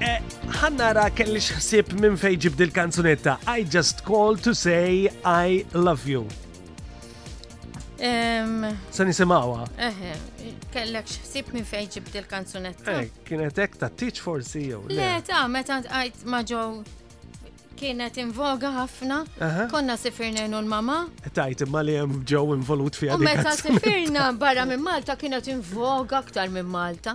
E, 0.03 0.15
ħannara 0.61 1.11
kelli 1.15 1.39
xħsib 1.45 1.93
minn 2.03 2.17
fejġib 2.19 2.57
dil 2.59 2.73
kanzunetta 2.75 3.39
I 3.47 3.63
just 3.63 4.03
called 4.03 4.43
to 4.49 4.55
say 4.57 5.09
I 5.25 5.63
love 5.75 6.09
you. 6.11 6.27
Se 7.97 9.05
semawa. 9.15 9.67
Eħe, 9.79 10.17
kellek 10.75 11.07
xsib 11.09 11.53
minn 11.55 11.67
fejn 11.67 11.87
ġibt 11.95 12.17
il-kanzunetta. 12.19 12.97
Eh, 13.05 13.11
kienet 13.29 13.59
ek 13.63 13.77
ta' 13.79 13.89
teach 13.89 14.21
for 14.21 14.43
CEO. 14.43 14.83
Le, 14.89 15.11
ta' 15.27 15.47
meta 15.49 15.79
għajt 15.85 16.25
maġow 16.27 16.81
kienet 17.79 18.19
invoga 18.23 18.71
ħafna, 18.81 19.21
konna 19.71 19.95
sifirna 19.99 20.43
jenu 20.47 20.61
l-mama. 20.65 21.05
E 21.27 21.31
tajt, 21.31 21.67
imma 21.69 21.83
li 21.87 21.95
jem 21.95 22.19
ġow 22.25 22.57
involut 22.57 22.99
fija. 22.99 23.15
U 23.19 23.23
meta 23.23 23.53
sifirna 23.55 24.33
barra 24.43 24.67
minn 24.67 24.83
Malta 24.83 25.15
kienet 25.17 25.47
invoga 25.55 26.19
aktar 26.23 26.51
minn 26.51 26.71
Malta. 26.71 27.15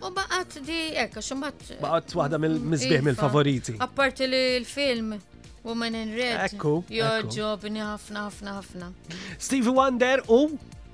U 0.00 0.08
baqat 0.16 0.60
di, 0.66 0.78
ekka, 1.00 1.20
xumbat. 1.24 1.74
Baqat 1.82 2.12
waħda 2.16 2.38
mill-mizbih 2.40 3.00
iva, 3.00 3.08
mill-favoriti. 3.10 3.78
Apparti 3.88 4.28
li 4.28 4.46
l-film. 4.62 5.14
Woman 5.62 5.94
in 5.94 6.14
Red. 6.16 6.40
Är 6.40 6.48
cool. 6.58 6.82
Gör 6.88 7.22
cool. 7.22 7.30
jobben 7.34 7.76
i 7.76 7.80
Hafna, 7.80 8.20
Hafna, 8.20 8.52
Hafna. 8.52 8.92
Stevie 9.38 9.72
Wonder 9.72 10.20
oh, 10.28 10.50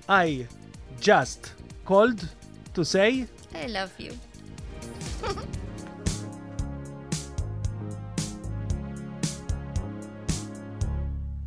I 0.09 0.47
just 1.01 1.55
called 1.85 2.29
to 2.75 2.85
say 2.85 3.11
I 3.65 3.69
love 3.69 3.91
you. 3.99 4.13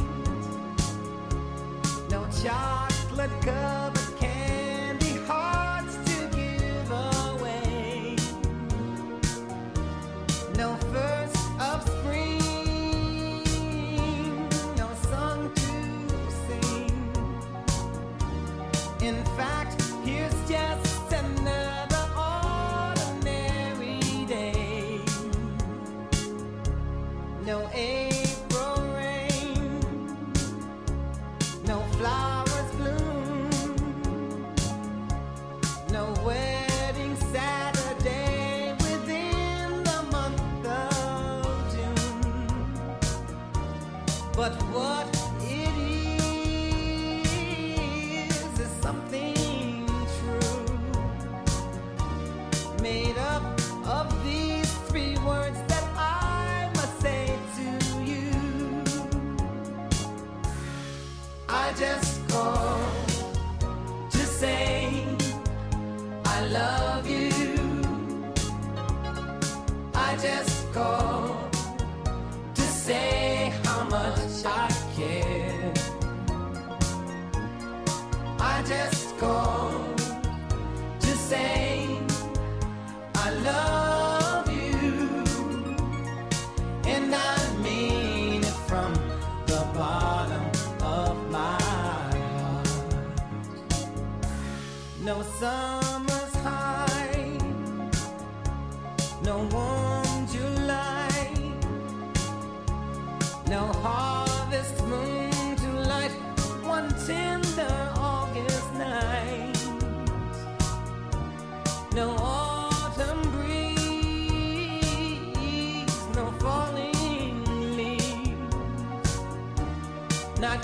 No 2.09 2.25
child. 2.43 2.80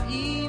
easy. 0.09 0.46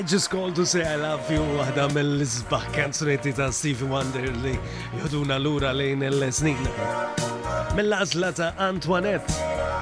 I 0.00 0.02
just 0.02 0.30
called 0.30 0.54
to 0.54 0.64
say 0.64 0.82
I 0.94 0.96
love 0.98 1.24
you 1.30 1.42
Wada 1.58 1.84
mill 1.92 2.10
lisbaħ 2.22 2.62
kanzunetti 2.72 3.34
ta' 3.36 3.50
Stevie 3.52 3.88
Wonder 3.90 4.30
li 4.40 4.52
joduna 5.02 5.36
l-ura 5.36 5.74
lejn 5.76 6.06
il-snin. 6.06 6.62
Mill-azla 7.76 8.30
ta' 8.38 8.48
Antoinette, 8.64 9.34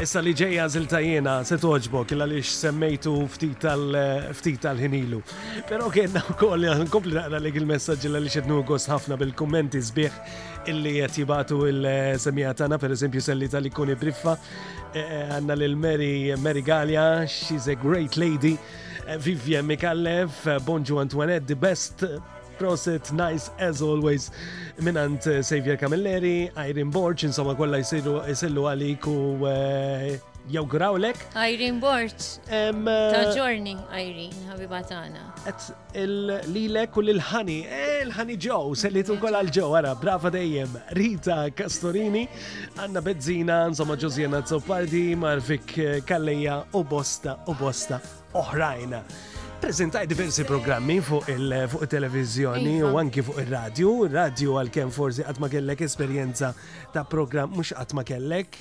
issa 0.02 0.18
li 0.26 0.32
ġeja 0.40 0.64
zilta 0.74 0.98
jena 1.04 1.36
se 1.46 1.58
toġbo 1.62 2.02
illa 2.16 2.26
li 2.26 2.40
x 2.42 2.56
semmejtu 2.64 3.12
ftit 3.36 3.62
tal-ħinilu. 4.64 5.20
Pero 5.70 5.86
kienna 5.94 6.24
u 6.34 6.36
koll 6.42 6.66
nkompli 6.82 7.14
naqra 7.14 7.38
lek 7.38 7.60
il-messagġi 7.62 8.10
li 8.16 8.34
xednu 8.34 8.58
għos 8.64 8.88
ħafna 8.90 9.20
bil-kommenti 9.22 9.84
sbieħ 9.92 10.18
illi 10.74 10.96
jatibatu 10.98 11.60
il-semija 11.70 12.56
tana, 12.64 12.80
per 12.82 12.98
eżempju 12.98 13.22
selli 13.22 13.48
tal-ikuni 13.54 13.94
briffa, 14.02 14.34
eh, 14.90 14.98
eh, 14.98 15.32
għanna 15.38 15.60
l-Mary 15.62 16.12
Mary 16.42 16.66
Galia, 16.72 17.06
she's 17.26 17.70
a 17.70 17.78
great 17.86 18.16
lady, 18.26 18.56
Eh, 19.08 19.16
Vivian 19.16 19.64
Mikallef, 19.64 20.46
eh, 20.46 20.58
Bonju 20.60 20.98
Antoinette, 21.00 21.46
the 21.46 21.56
best 21.56 22.02
eh, 22.02 22.18
proset, 22.58 23.10
nice 23.12 23.50
as 23.58 23.80
always, 23.80 24.30
minant 24.80 25.24
Xavier 25.42 25.76
Camilleri, 25.78 26.50
Irene 26.54 26.90
Borch, 26.90 27.22
insomma 27.24 27.54
kolla 27.56 27.80
jisillu 27.80 28.66
għalik 28.68 29.08
u 29.08 29.46
jawgurawlek. 30.52 31.22
Irene 31.40 31.80
Borch, 31.80 32.20
ta' 32.50 33.24
ġorni 33.32 33.78
Irene, 33.96 34.42
ħabibatana. 34.50 35.24
Et 35.48 35.70
il-lilek 36.04 37.00
u 37.00 37.06
l-ħani, 37.08 37.58
il-ħani 38.02 38.36
ġow, 38.44 38.74
sellitu 38.76 39.16
u 39.16 39.22
kol 39.24 39.40
għal-ġo, 39.40 39.70
għara, 39.80 39.94
brava 40.02 40.34
dejjem, 40.36 40.76
Rita 41.00 41.46
Castorini, 41.56 42.26
Anna 42.76 43.00
Bezzina, 43.00 43.62
insomma 43.72 43.96
Josiana 43.96 44.44
Zoppardi, 44.44 45.06
Marvik 45.16 45.78
Kalleja, 46.04 46.60
u 46.76 46.84
bosta, 46.84 47.38
u 47.48 47.54
bosta, 47.56 48.02
oħrajn. 48.36 48.96
Prezentaj 49.62 50.06
diversi 50.06 50.44
programmi 50.46 50.98
fuq 51.02 51.30
il-televizjoni 51.34 52.76
iva. 52.78 52.92
u 52.92 53.00
anki 53.00 53.24
fuq 53.26 53.40
il-radio, 53.42 53.94
radio 54.12 54.58
għal-kem 54.60 54.92
forsi 54.94 55.24
għatma 55.26 55.50
kellek 55.50 55.82
esperienza 55.88 56.52
ta' 56.94 57.04
program 57.08 57.50
mux 57.56 57.72
għatma 57.74 58.04
kellek, 58.06 58.60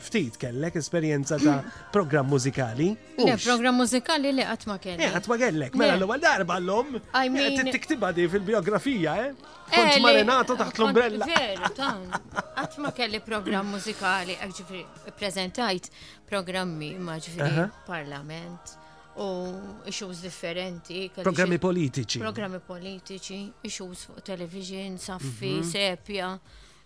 ftit 0.00 0.38
kellek 0.38 0.76
esperjenza 0.76 1.38
ta' 1.38 1.60
program 1.92 2.26
mużikali. 2.30 2.88
Le, 3.26 3.36
program 3.44 3.74
mużikali 3.80 4.32
li 4.32 4.46
għatma 4.46 4.76
kellek. 4.82 5.04
Eh, 5.06 5.14
għatma 5.20 5.36
kellek, 5.44 5.76
mela 5.82 5.98
l 6.00 6.06
għal 6.06 6.24
darba 6.24 6.56
l-lum. 6.60 6.96
Eh, 6.96 7.62
tiktiba 7.72 8.10
fil-biografija, 8.14 9.16
eh? 9.24 9.54
eh 9.68 9.76
Kont 9.76 10.02
marinato 10.06 10.56
taħt 10.58 10.80
l-umbrella. 10.82 11.28
Veru, 11.30 11.70
tan. 11.80 12.04
Għatma 12.64 12.92
kelli 12.96 13.20
program 13.24 13.70
mużikali, 13.76 14.38
eh, 14.40 14.50
ġifri, 14.60 14.84
prezentajt 15.18 15.90
programmi 16.30 16.94
ma 17.00 17.18
ġifri 17.18 17.68
parlament 17.88 18.78
u 19.20 19.28
issues 19.90 20.20
differenti. 20.24 21.04
Programmi 21.20 21.58
politiċi. 21.60 22.22
Programmi 22.24 22.60
politiċi, 22.64 23.42
issues 23.68 24.06
fuq 24.08 24.22
television, 24.32 24.98
saffi, 25.02 25.56
mhm. 25.60 25.70
sepja 25.74 26.32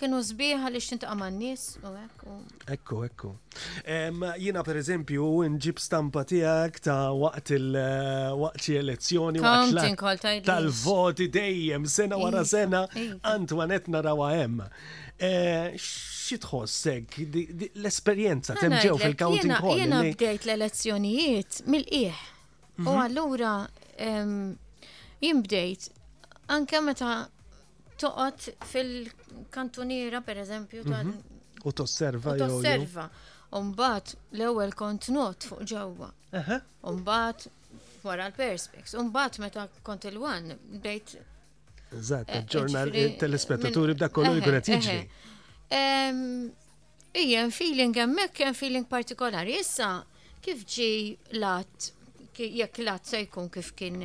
kienu 0.00 0.16
zbiħa 0.24 0.70
li 0.72 0.78
xintaqa 0.80 1.12
ma' 1.12 1.26
nis 1.28 1.74
u 1.84 1.90
ekku. 2.00 2.34
Ekku, 2.72 3.00
ekku. 3.04 3.32
Jina 4.40 4.62
per 4.64 4.78
eżempju, 4.80 5.26
nġib 5.58 5.76
stampa 5.78 6.22
tijak 6.24 6.78
ta' 6.80 7.10
waqt 7.12 7.52
il-waqt 7.58 8.68
eh, 8.70 8.78
elezzjoni, 8.80 9.42
tal-voti 10.46 11.26
dejjem, 11.34 11.84
sena 11.84 12.16
wara 12.16 12.46
sena, 12.48 12.86
Antoinette 13.28 13.92
narawa 13.92 14.30
hemm. 14.38 14.64
Eh, 15.20 15.76
Xitħossek, 15.76 17.20
l-esperienza 17.76 18.56
temġew 18.56 18.96
fil-counting 19.04 19.52
hall. 19.60 19.76
Jena 19.84 20.00
bdejt 20.08 20.48
l-elezzjonijiet 20.48 21.60
mill-ieħ. 21.68 22.24
U 22.88 22.96
għallura 22.96 23.54
mhm 23.66 23.79
jien 25.20 25.42
bdejt 25.44 25.90
anke 26.56 26.80
meta 26.80 27.12
toqgħod 28.00 28.46
fil-kantuniera 28.70 30.22
pereżempju 30.24 30.84
mhm. 30.88 31.12
u 31.68 31.72
tosserva 31.76 32.36
jew 32.38 32.46
tosserva. 32.46 33.10
Umbat 33.58 34.14
l-ewwel 34.36 34.70
kont 34.78 35.08
not 35.10 35.42
fuq 35.42 35.64
ġewwa. 35.66 36.06
Umbat 36.86 37.48
wara 38.06 38.28
l-perspex. 38.30 38.94
Umbat 39.00 39.40
meta 39.42 39.66
kont 39.86 40.06
il-wan 40.10 40.52
bdejt 40.76 41.16
Eżatt, 41.98 42.28
eh, 42.30 42.44
ġurnal 42.46 42.92
telespettaturi 43.18 43.96
b'dak 43.98 44.12
kollu 44.14 44.36
jkun 44.38 44.60
qed 44.60 44.68
jiġri. 44.70 45.00
Ija, 47.20 47.40
feeling 47.50 47.98
hemmhekk 47.98 48.44
hemm 48.44 48.54
feeling 48.54 48.86
partikolari. 48.86 49.58
Issa 49.58 49.90
kif 50.46 50.62
ġi 50.70 50.92
lat 51.42 51.90
jekk 52.48 52.78
lat 52.78 53.06
se 53.08 53.20
jkun 53.24 53.48
kif 53.52 53.72
kien 53.76 54.02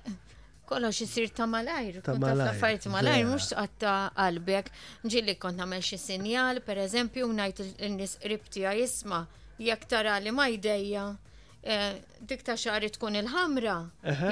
kollox 0.70 1.02
jisir 1.04 1.30
ta' 1.34 1.46
malajr, 1.50 2.02
kunta 2.06 2.32
fl-affarijiet 2.34 2.90
malajr, 2.94 3.26
mux 3.32 3.52
għatta 3.54 3.94
qalbek, 4.18 4.72
ġilli 5.10 5.38
kont 5.42 5.60
nagħmel 5.62 5.82
xi 5.86 5.98
sinjal, 6.08 6.62
pereżempju 6.66 7.28
ngħid 7.34 7.70
in-nies 7.90 8.18
qribtija 8.24 8.74
jisma' 8.80 9.26
jekk 9.62 9.88
tara 9.88 10.18
li 10.20 10.32
ma 10.36 10.48
jdeja, 10.52 11.06
eh, 11.64 11.94
dik 12.22 12.44
ta' 12.46 12.58
xari 12.58 12.90
tkun 12.94 13.20
il-ħamra, 13.24 13.78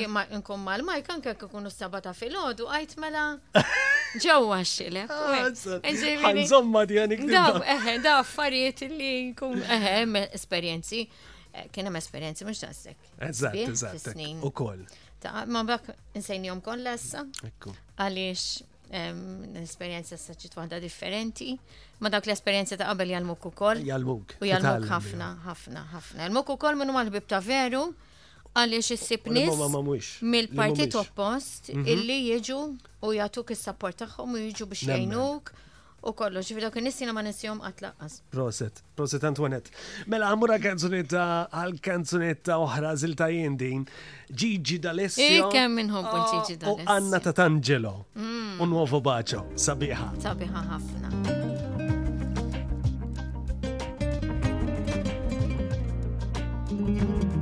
jimma 0.01 0.25
nkun 0.39 0.59
mal-majk 0.67 1.09
anke 1.15 1.33
kikunu 1.41 1.69
sabata 1.73 2.13
fil-ħodu, 2.17 2.69
għajt 2.75 2.97
mela 3.01 3.25
ġewwa 4.21 4.59
xile. 4.67 5.05
Ah, 5.09 5.47
Għanżomma 5.49 6.83
di 6.89 6.99
għanik. 7.01 7.23
Daw, 7.31 7.61
eħe, 7.75 7.95
daw 8.03 8.19
affarijiet 8.21 8.85
li 8.91 9.11
kum, 9.37 9.59
eħe, 9.63 10.27
esperjenzi. 10.37 11.05
Eh, 11.53 11.67
kien 11.73 11.85
hemm 11.89 11.99
esperjenzi 11.99 12.47
mhux 12.47 12.63
tasek. 12.65 13.09
Eżatt, 13.27 13.57
eżatt. 13.69 14.21
Ukoll. 14.49 14.85
Ta' 15.23 15.45
ma 15.47 15.63
bak 15.65 15.89
insejnihom 16.17 16.61
lessa. 16.83 17.25
Ekku. 17.47 17.73
Għaliex 17.97 18.45
l-esperienza 18.93 20.17
s-saċit 20.19 20.53
waħda 20.53 20.77
differenti. 20.83 21.55
Ma 22.05 22.11
dak 22.13 22.27
l-esperienza 22.27 22.77
ta' 22.77 22.89
qabel 22.91 23.13
jalmuk 23.15 23.45
u 23.49 23.53
koll. 23.55 23.81
Jalmuk. 23.87 24.35
U 24.37 24.45
jalmuk 24.49 24.85
ħafna, 24.91 25.29
ħafna, 25.47 25.85
ħafna. 25.95 26.25
Jalmuk 26.27 26.51
u 26.53 26.59
koll 26.61 26.77
minnu 26.77 26.93
mal-bib 26.93 27.25
ta' 27.29 27.41
veru 27.41 27.87
għaliex 28.53 28.89
issib 28.93 29.27
nis 29.33 30.19
mill-partit 30.23 30.93
oppost 30.99 31.71
mhm. 31.73 31.87
illi 31.89 32.17
jiġu 32.31 32.57
u 33.09 33.13
jagħtuk 33.17 33.53
is-sapport 33.55 34.01
tagħhom 34.03 34.35
u 34.37 34.41
jiġu 34.47 34.67
biex 34.69 34.85
jgħinuk 34.85 35.51
u 36.03 36.11
kollu 36.19 36.41
ġifieri 36.43 36.69
kien 36.75 36.89
in 36.91 37.13
ma 37.15 37.21
nisihom 37.23 37.61
qatt 37.63 37.79
laqqas. 37.85 38.17
Proset, 38.35 38.81
proset 38.93 39.23
Antwanet. 39.23 39.69
Mela 40.11 40.33
għamura 40.33 40.57
kanzunetta 40.59 41.21
għal 41.47 41.77
kanzunetta 41.79 42.57
uħra 42.59 42.91
zilta 42.99 43.29
jien 43.31 43.55
din. 43.55 43.85
Gigi 44.27 44.81
D'Alessio. 44.83 45.23
I 45.23 45.47
kemm 45.55 45.77
minnhom 45.79 46.03
kun 46.03 46.25
Gigi 46.33 46.57
ah, 46.59 46.65
D'Alessio. 46.65 46.83
U 46.83 46.97
Anna 46.97 47.21
Tatangelo. 47.23 47.95
Mm. 48.19 48.59
Un 48.59 48.69
nuovo 48.75 48.99
bacio, 48.99 49.45
sabiħa. 49.55 50.11
Sabiħa 50.27 50.67
ħafna. 50.73 51.21
thank 56.83 57.23
you 57.31 57.32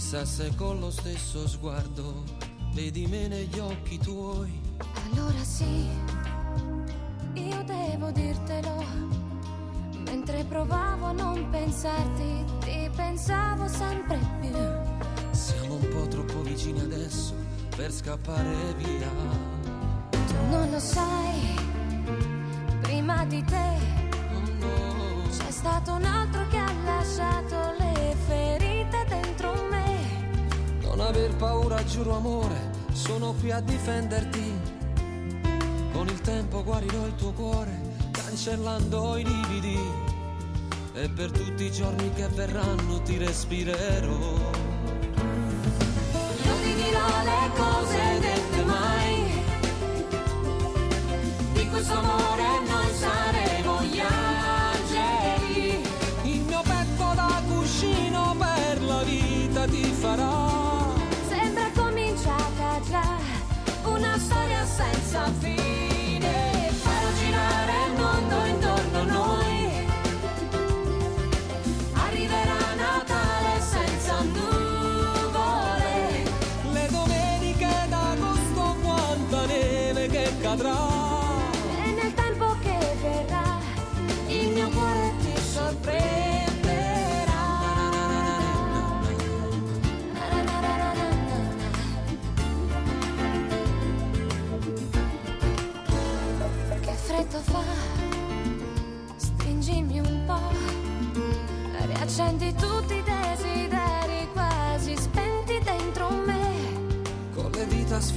Chissà 0.00 0.24
se 0.24 0.54
con 0.54 0.78
lo 0.78 0.92
stesso 0.92 1.48
sguardo 1.48 2.22
vedi 2.72 3.06
me 3.08 3.26
negli 3.26 3.58
occhi 3.58 3.98
tuoi. 3.98 4.60
Allora 5.10 5.42
sì, 5.42 5.88
io 7.34 7.62
devo 7.64 8.12
dirtelo. 8.12 8.84
Mentre 10.06 10.44
provavo 10.44 11.06
a 11.06 11.10
non 11.10 11.50
pensarti, 11.50 12.44
ti 12.60 12.88
pensavo 12.94 13.66
sempre 13.66 14.20
più. 14.40 14.54
Siamo 15.32 15.74
un 15.74 15.88
po' 15.88 16.06
troppo 16.06 16.42
vicini 16.42 16.78
adesso 16.78 17.34
per 17.74 17.90
scappare 17.92 18.74
via. 18.76 19.10
Tu 20.12 20.34
non 20.48 20.68
lo 20.70 20.78
sai, 20.78 21.56
prima 22.82 23.24
di 23.24 23.42
te 23.42 23.68
oh 24.32 24.52
no. 24.64 25.24
c'è 25.36 25.50
stato 25.50 25.90
un 25.92 26.04
altro 26.04 26.46
che 26.46 26.56
ha 26.56 26.72
lasciato 26.84 27.57
aver 31.08 31.32
paura, 31.36 31.82
giuro 31.84 32.16
amore, 32.16 32.70
sono 32.92 33.32
qui 33.40 33.50
a 33.50 33.60
difenderti. 33.60 34.60
Con 35.92 36.06
il 36.06 36.20
tempo 36.20 36.62
guarirò 36.62 37.06
il 37.06 37.14
tuo 37.14 37.32
cuore, 37.32 37.80
cancellando 38.10 39.16
i 39.16 39.24
lividi. 39.24 39.80
E 40.94 41.08
per 41.08 41.30
tutti 41.30 41.64
i 41.64 41.70
giorni 41.72 42.12
che 42.12 42.26
verranno 42.28 43.00
ti 43.02 43.16
respirerò. 43.16 44.18
Io 45.08 46.54
ti 46.62 46.74
dirò 46.74 47.08
le 47.24 47.50
cose 47.54 48.07
sense 64.78 65.14
of 65.16 65.36
fear. 65.42 65.77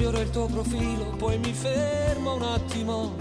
sfioro 0.02 0.20
il 0.20 0.30
tuo 0.32 0.46
profilo, 0.48 1.12
poi 1.16 1.38
mi 1.38 1.54
fermo 1.54 2.34
un 2.34 2.42
attimo 2.42 3.14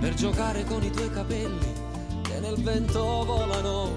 per 0.00 0.12
giocare 0.12 0.64
con 0.64 0.82
i 0.82 0.90
tuoi 0.90 1.10
capelli 1.10 1.72
che 2.20 2.38
nel 2.40 2.62
vento 2.62 3.02
volano, 3.24 3.90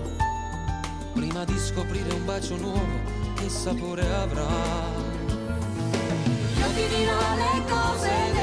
prima 1.11 1.43
di 1.43 1.57
scoprire 1.59 2.09
un 2.13 2.23
bacio 2.23 2.55
nuovo 2.55 3.01
che 3.35 3.49
sapore 3.49 4.03
avrà. 4.05 4.47
Io 6.59 6.67
ti 6.77 6.95
dirò 6.95 7.35
le 7.35 7.63
cose 7.69 8.34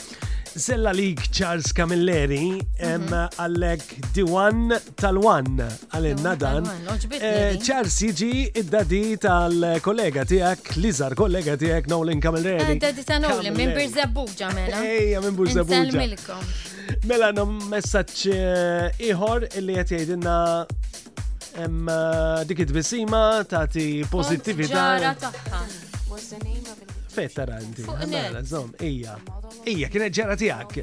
Sella 0.56 0.89
lig 0.96 1.20
Charles 1.30 1.70
Camilleri 1.76 2.56
għallek 2.80 3.84
mhm. 3.86 4.08
diwan 4.16 4.72
tal-wan 4.98 5.60
għalinna 5.93 6.34
dan. 6.39 6.66
Eh, 7.14 7.60
Charles 7.62 7.93
jiġi 8.00 8.48
id-dadi 8.64 9.04
tal-kollega 9.22 10.26
tijak, 10.30 10.72
lizar 10.80 11.14
kollega 11.20 11.54
tijak 11.60 11.86
Nolan 11.91 12.24
Camilleri. 12.24 12.72
id 12.74 12.82
Dadi 12.88 13.06
ta' 13.06 13.20
Nolan, 13.22 13.54
minn 13.58 13.76
Birzabuġa 13.78 14.50
mela. 14.58 14.82
Ejja, 14.88 15.22
minn 15.28 15.38
Birzabuġa. 15.38 16.39
Mela, 17.10 17.30
no 17.38 17.46
messaċ 17.70 18.98
iħor 19.12 19.46
illi 19.60 19.76
jgħet 19.78 19.91
jgħidinna 19.93 20.39
Eh, 21.56 22.45
dik 22.47 22.60
id-bisima 22.60 23.43
tati 23.49 24.06
pozittività. 24.10 25.16
Fetta 27.08 27.45
ranti. 27.45 27.84
Zom, 28.43 28.74
ija. 28.82 29.16
Ija, 29.64 29.89
kienet 29.91 30.14
ġara 30.18 30.36
tijak. 30.38 30.76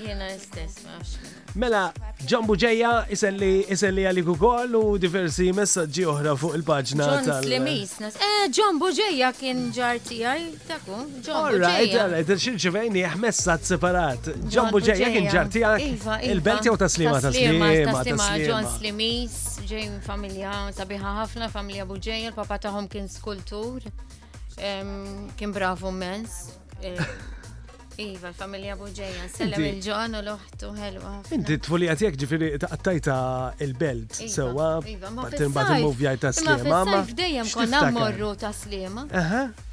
Jena 0.00 0.28
istess, 0.36 0.84
Mela, 1.58 1.88
ġambu 2.30 2.54
ġeja, 2.54 2.90
iselli 3.10 3.64
iselli 3.74 4.04
għaliku 4.06 4.34
kol 4.38 4.74
u 4.78 4.82
diversi 5.02 5.48
messagġi 5.54 6.04
oħra 6.06 6.34
fuq 6.38 6.54
il-pagġna. 6.60 7.08
John 7.10 7.40
Slimis, 7.42 7.94
eh, 8.06 8.44
ġambu 8.54 8.90
ġeja 8.94 9.32
kien 9.34 9.64
ġarti 9.74 10.20
għaj, 10.30 10.44
taku, 10.68 11.00
ġambu 11.24 11.24
ġeja. 11.24 11.70
Alright, 11.70 11.96
alright, 12.04 12.30
xilġivejni 12.44 13.02
messagġ 13.24 13.64
separat. 13.72 14.30
Ġambu 14.52 14.82
ġeja 14.90 15.10
kien 15.16 15.26
ġarti 15.32 15.64
għaj. 15.66 15.82
Iva, 15.90 16.04
iva. 16.04 16.20
Il-belt 16.30 16.70
jew 16.70 16.76
taslima, 16.84 17.18
taslima, 17.24 17.72
taslima, 17.98 18.30
John 18.46 18.70
Slimis, 18.76 19.36
ġejn 19.72 19.98
familja, 20.06 20.54
sabiħa 20.78 21.16
ħafna, 21.22 21.50
familja 21.50 21.88
buġeja, 21.90 22.28
il-papa 22.30 22.60
taħom 22.68 22.86
kien 22.92 23.10
skultur, 23.10 23.82
kien 25.38 25.52
bravo 25.56 25.90
mens. 25.90 26.44
Eh, 26.84 26.94
Iva, 28.00 28.32
familja 28.36 28.76
Buġeja, 28.80 29.26
sellem 29.34 29.64
il-ġon 29.66 30.14
u 30.16 30.20
l-uħtu 30.24 30.70
ħelwa. 30.76 31.10
Inti 31.36 31.56
t-tfuli 31.58 31.88
għatijak 31.92 32.16
ġifiri 32.22 32.48
taqtajta 32.62 33.16
il-belt, 33.66 34.14
iva, 34.24 34.30
sewa, 34.34 34.68
iva, 34.92 35.12
batin 35.20 35.54
batin 35.56 35.84
muvjaj 35.84 36.20
ta' 36.22 36.32
slima. 36.38 36.82
Ma' 36.90 37.02
dejjem 37.24 37.50
konna 37.54 37.82
morru 37.98 38.32
ta' 38.44 38.54
slima. 38.62 39.06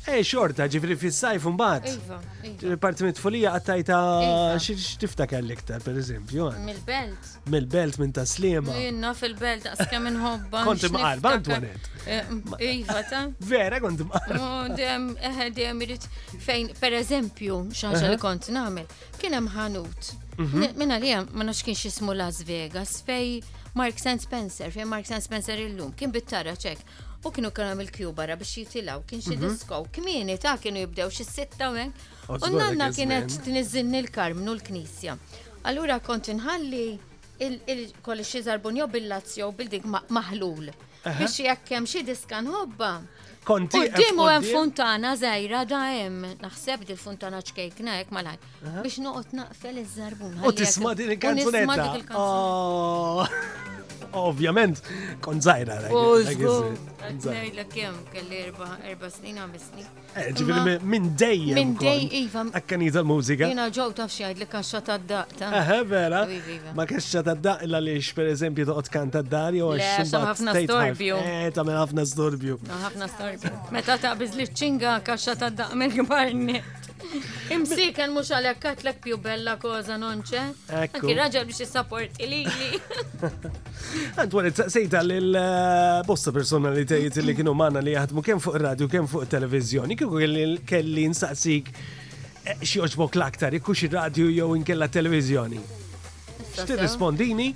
Ej, 0.07 0.19
eh, 0.21 0.23
xorta, 0.23 0.65
ġifri 0.71 0.95
fil-sajf 0.95 1.45
un-bat. 1.49 1.87
Iva, 1.91 2.17
iva. 2.47 2.75
Parti 2.79 3.03
mit 3.03 3.17
folija 3.19 3.51
għattajta 3.57 3.95
xiftta 5.03 5.25
kellek 5.27 5.65
ta' 5.67 5.79
per 5.83 5.97
eżempju. 5.99 6.45
Mil-belt. 6.63 7.31
Mil-belt 7.51 7.97
minn 7.99 8.13
ta' 8.15 8.23
slima. 8.25 8.75
Jinna 8.79 9.11
fil-belt, 9.19 9.65
għaska 9.73 9.99
minn 10.05 10.19
hobba. 10.23 10.61
Konti 10.63 10.89
maqal, 10.95 11.19
bant 11.25 11.49
għanet. 11.51 11.89
Eh, 12.05 12.69
iva 12.71 13.01
ta' 13.09 13.25
Vera, 13.49 13.81
konti 13.83 14.07
maqal. 14.07 14.77
Dem, 14.79 15.09
dem, 15.57 15.81
irrit 15.83 16.07
fejn, 16.45 16.71
per 16.79 16.95
eżempju, 17.01 17.59
xaġa 17.75 18.09
li 18.13 18.17
kont 18.21 18.47
namel, 18.55 18.87
kienem 19.19 19.51
ħanut. 19.57 20.13
Mhm. 20.37 20.69
Minna 20.79 21.01
li 21.03 21.11
ma 21.33 21.43
nafx 21.43 21.63
kienx 21.67 21.83
jismu 21.89 22.13
Las 22.15 22.41
Vegas, 22.43 23.01
fej 23.01 23.43
Mark 23.75 23.97
St. 23.99 24.21
Spencer, 24.21 24.71
fej 24.71 24.85
Mark 24.87 25.05
St. 25.05 25.21
Spencer 25.21 25.59
illum, 25.67 25.91
kien 25.91 26.11
bittara 26.15 26.53
ċek 26.55 26.77
u 27.25 27.31
kienu 27.33 27.49
kienu 27.51 27.69
għamil 27.73 27.87
kju 27.93 28.11
barra 28.15 28.35
biex 28.39 28.51
jitilaw, 28.61 28.99
kien 29.09 29.21
xie 29.25 29.37
mhm. 29.37 29.43
diskow, 29.49 29.81
kmini 29.95 30.35
ta' 30.41 30.55
kienu 30.61 30.77
jibdew 30.85 31.07
xi 31.11 31.25
sitta 31.25 31.65
u 31.71 31.73
U 32.27 32.29
nanna 32.57 32.85
kienet 32.93 33.29
t-nizzin 33.29 33.43
tniżinni 33.45 34.01
l-karmnu 34.03 34.51
l-knisja. 34.57 35.13
Allura 35.63 35.97
kont 36.03 36.25
inħalli 36.27 36.85
il-kolli 37.39 38.25
zarbun 38.43 38.75
jo 38.81 38.85
bil-lazzjo 38.91 39.45
bil-dik 39.55 39.85
maħlul. 39.87 40.67
Biex 41.07 41.37
jekk 41.45 41.65
hemm 41.77 41.87
xi 41.87 42.01
diska 42.03 42.41
nħobba. 42.43 42.89
Konti. 43.47 43.79
Dimu 43.95 44.27
għem 44.27 44.43
funtana 44.49 45.13
zaħira 45.15 45.63
daħem. 45.71 46.03
hemm. 46.19 46.35
Naħseb 46.43 46.83
dil 46.89 46.99
funtana 46.99 47.39
ċkejk 47.47 47.79
naħek 47.87 48.11
malaj. 48.11 48.35
Biex 48.83 48.99
nuqot 49.05 49.31
naqfel 49.39 49.79
iż-żarbun. 49.85 50.27
U 50.27 50.29
il-kanzunetta. 50.43 50.67
tisma' 50.67 50.93
din 50.99 51.11
il-kanzunetta. 51.15 52.19
Ovvjament, 54.17 54.81
kon 55.21 55.39
zaħira. 55.43 55.77
Għajdlek 55.87 57.77
jem, 57.77 57.97
kelli 58.13 58.41
erba 58.89 59.09
snin 59.13 59.37
għam 59.41 59.53
snin. 59.59 59.87
Eh, 60.17 60.29
ġifiri 60.33 60.61
minn 60.65 60.85
Minn 60.87 61.75
dej, 61.77 62.07
iva. 62.23 62.43
Akkanita 62.57 63.03
l-mużika. 63.03 63.47
Jena 63.51 63.67
ġow 63.73 63.91
taf 63.99 64.11
xajd 64.15 64.39
li 64.41 64.47
ta' 64.47 64.97
d 64.97 65.19
vera. 65.89 66.23
Iva, 66.25 66.57
iva. 66.57 66.73
Ma 66.75 66.87
ta' 66.87 67.23
d-daq 67.33 67.63
illa 67.67 67.81
li 67.83 67.97
per 68.15 68.31
eżempju 68.33 68.65
ta' 68.65 69.21
d 69.21 69.35
eh, 69.35 69.83
ħafna 70.07 70.55
storbju. 70.63 71.19
Eh, 71.21 71.49
ta' 71.53 71.63
ħafna 71.67 72.05
storbju. 72.07 72.57
ħafna 72.87 73.09
storbju. 73.13 73.51
Meta 73.75 73.97
ta' 74.01 74.15
bizli 74.17 74.47
ċinga 74.53 74.97
ta' 75.03 75.51
d-daq 75.51 76.01
gbarni 76.01 76.61
Imsi 77.55 77.85
kan 77.95 78.09
mux 78.15 78.29
għalek 78.33 78.59
katlek 78.63 78.99
più 79.03 79.17
bella 79.23 79.55
koza 79.61 79.97
nonċe. 80.01 80.43
Anki 80.87 81.15
raġel 81.17 81.47
biex 81.49 81.65
il 81.67 82.35
ilili. 82.41 82.69
Antwani, 84.21 84.51
sejta 84.55 85.01
l-bosta 85.05 86.31
eh, 86.33 86.37
personalitajiet 86.39 87.19
li 87.23 87.35
kienu 87.37 87.55
manna 87.57 87.79
li 87.83 87.93
jaħdmu 87.95 88.23
kem 88.25 88.39
fuq 88.43 88.61
radio, 88.65 88.87
kem 88.89 89.07
fuq 89.09 89.27
televizjoni, 89.31 89.97
kiku 89.99 90.19
kelli 90.69 91.07
nsaqsik 91.13 91.71
eh, 91.73 92.61
xie 92.63 92.83
oġbok 92.87 93.19
l-aktar, 93.19 93.55
ikkux 93.59 93.85
il-radio 93.89 94.29
jew 94.33 94.53
inkella 94.59 94.89
televizjoni. 94.89 95.63
Xti 96.63 96.75
rispondini? 96.77 97.55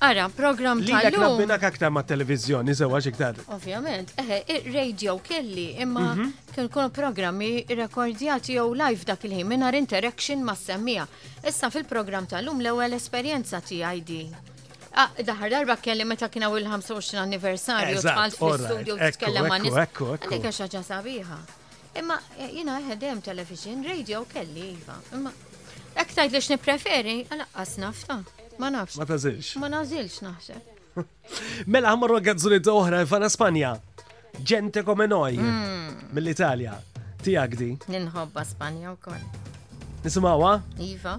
Ara, 0.00 0.28
program 0.28 0.82
tal-lum. 0.84 0.98
Lina 1.12 1.26
nabbinak 1.28 1.62
aktar 1.62 1.88
ma' 1.90 2.02
televizjoni, 2.02 2.74
zewa 2.74 3.00
xiktar. 3.04 3.36
Ovvjament, 3.54 4.12
eħe, 4.20 4.38
radio 4.74 5.14
kelli, 5.24 5.68
imma 5.82 6.06
mhm. 6.14 6.32
kien 6.54 6.68
programmi 6.98 7.50
rekordjati 7.82 8.56
jew 8.58 8.74
live 8.76 9.04
dak 9.08 9.24
il-ħin 9.28 9.46
minar 9.48 9.74
interaction 9.78 10.42
ma' 10.44 10.54
semmija. 10.58 11.06
Issa 11.46 11.70
fil-program 11.72 12.26
tal-lum 12.30 12.60
l-ewel 12.64 12.96
esperienza 13.00 13.60
ti 13.64 13.80
għajdi. 13.86 14.22
Ah, 15.00 15.10
daħar 15.22 15.52
darba 15.54 15.76
kelli 15.80 16.04
meta 16.04 16.28
kien 16.28 16.42
hawn 16.44 16.58
il-25 16.60 17.16
anniversarju 17.24 18.00
tfalt 18.04 18.36
fl-studio 18.40 18.96
tkellem 19.16 19.46
ma' 19.48 19.60
nies. 19.62 19.76
Ekku, 19.86 20.12
ekku. 20.18 20.34
ekku. 20.36 20.56
xaġa 20.58 20.82
sabiħa. 20.90 21.40
Imma 21.98 22.16
eh, 22.38 22.50
jiena 22.58 22.76
ħedem 22.88 23.22
television, 23.26 23.80
radio 23.86 24.22
kelli 24.30 24.68
iva. 24.76 24.94
Imma 25.16 25.32
Ek 25.98 26.12
tajt 26.14 26.48
nipreferi, 26.52 27.16
għala 27.26 27.46
laqqas 27.46 27.78
nafta. 27.82 28.18
Ma 28.60 28.70
nafx. 28.70 28.98
Ma 29.00 29.06
tazilx. 29.08 29.54
Ma 29.60 29.70
nazilx 29.72 30.20
naħseb. 30.26 30.78
Mela 31.72 31.92
ħammar 31.94 32.14
għazzulita 32.18 32.74
oħra 32.74 33.02
fana 33.10 33.30
Spanja. 33.32 33.74
Gente 34.46 34.82
come 34.86 35.06
noi 35.10 35.38
hmm. 35.38 36.14
mill-Italja. 36.14 36.76
Tijak 37.24 37.56
di. 37.58 37.70
Ninħobba 37.90 38.44
Spanja 38.46 38.92
u 38.94 38.98
kol. 39.02 39.20
Nisimawa? 40.04 40.60
Iva. 40.78 41.18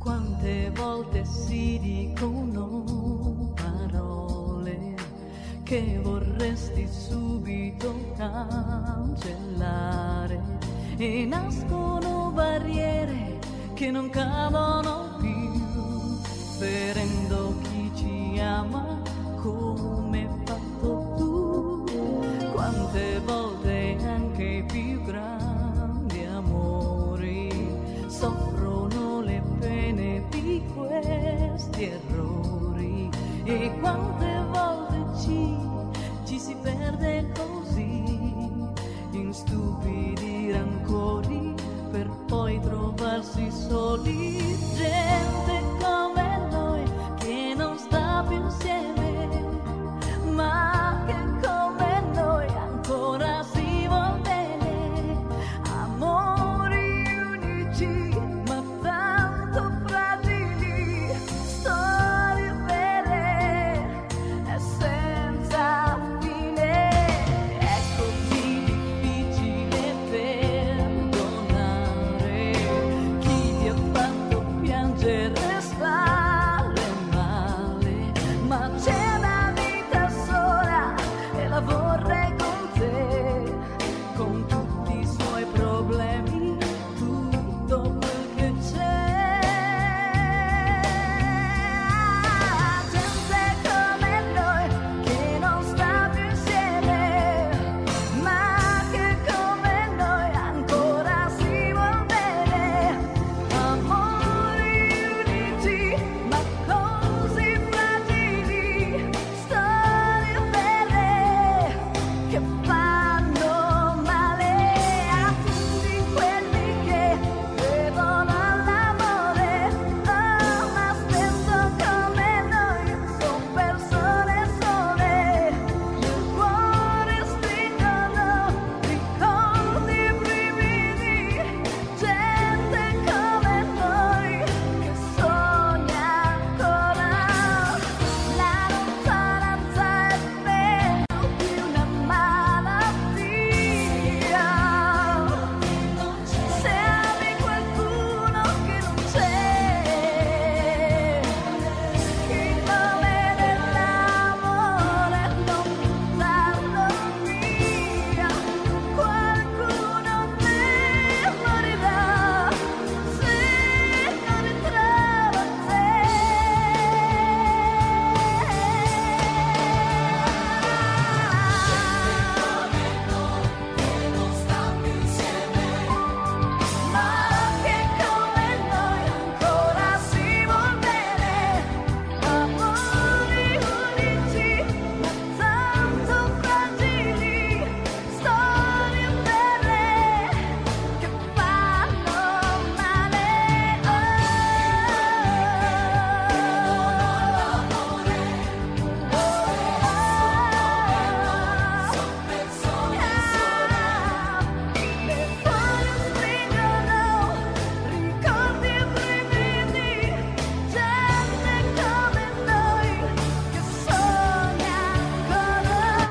Quante 0.00 0.56
volte 0.78 1.24
si 1.28 1.78
dicono 1.78 2.69
che 5.70 5.98
vorresti 6.02 6.86
subito 6.90 7.94
cancellare 8.16 10.40
e 10.96 11.24
nascono 11.26 12.32
barriere 12.34 13.38
che 13.74 13.92
non 13.92 14.10
cadono 14.10 15.16
più, 15.20 15.52
ferendo 16.58 17.54
chi 17.62 17.92
ci 17.94 18.40
ama 18.40 19.00
come 19.40 20.28
fatto 20.44 21.14
tu, 21.16 21.84
quante 22.50 23.20
volte 23.24 23.96
anche 24.04 24.42
i 24.42 24.62
più 24.64 25.00
grandi 25.04 26.24
amori 26.24 27.48
soffrono 28.08 29.20
le 29.20 29.40
pene 29.60 30.24
di 30.30 30.64
questi 30.74 31.84
errori 31.84 33.08
e 33.44 33.72
quante 33.78 34.19
si 36.50 36.56
perde 36.64 37.26
così 37.38 38.50
in 39.12 39.32
stupidi 39.32 40.50
rancori 40.50 41.54
per 41.92 42.08
poi 42.26 42.58
trovarsi 42.60 43.48
soli. 43.52 44.49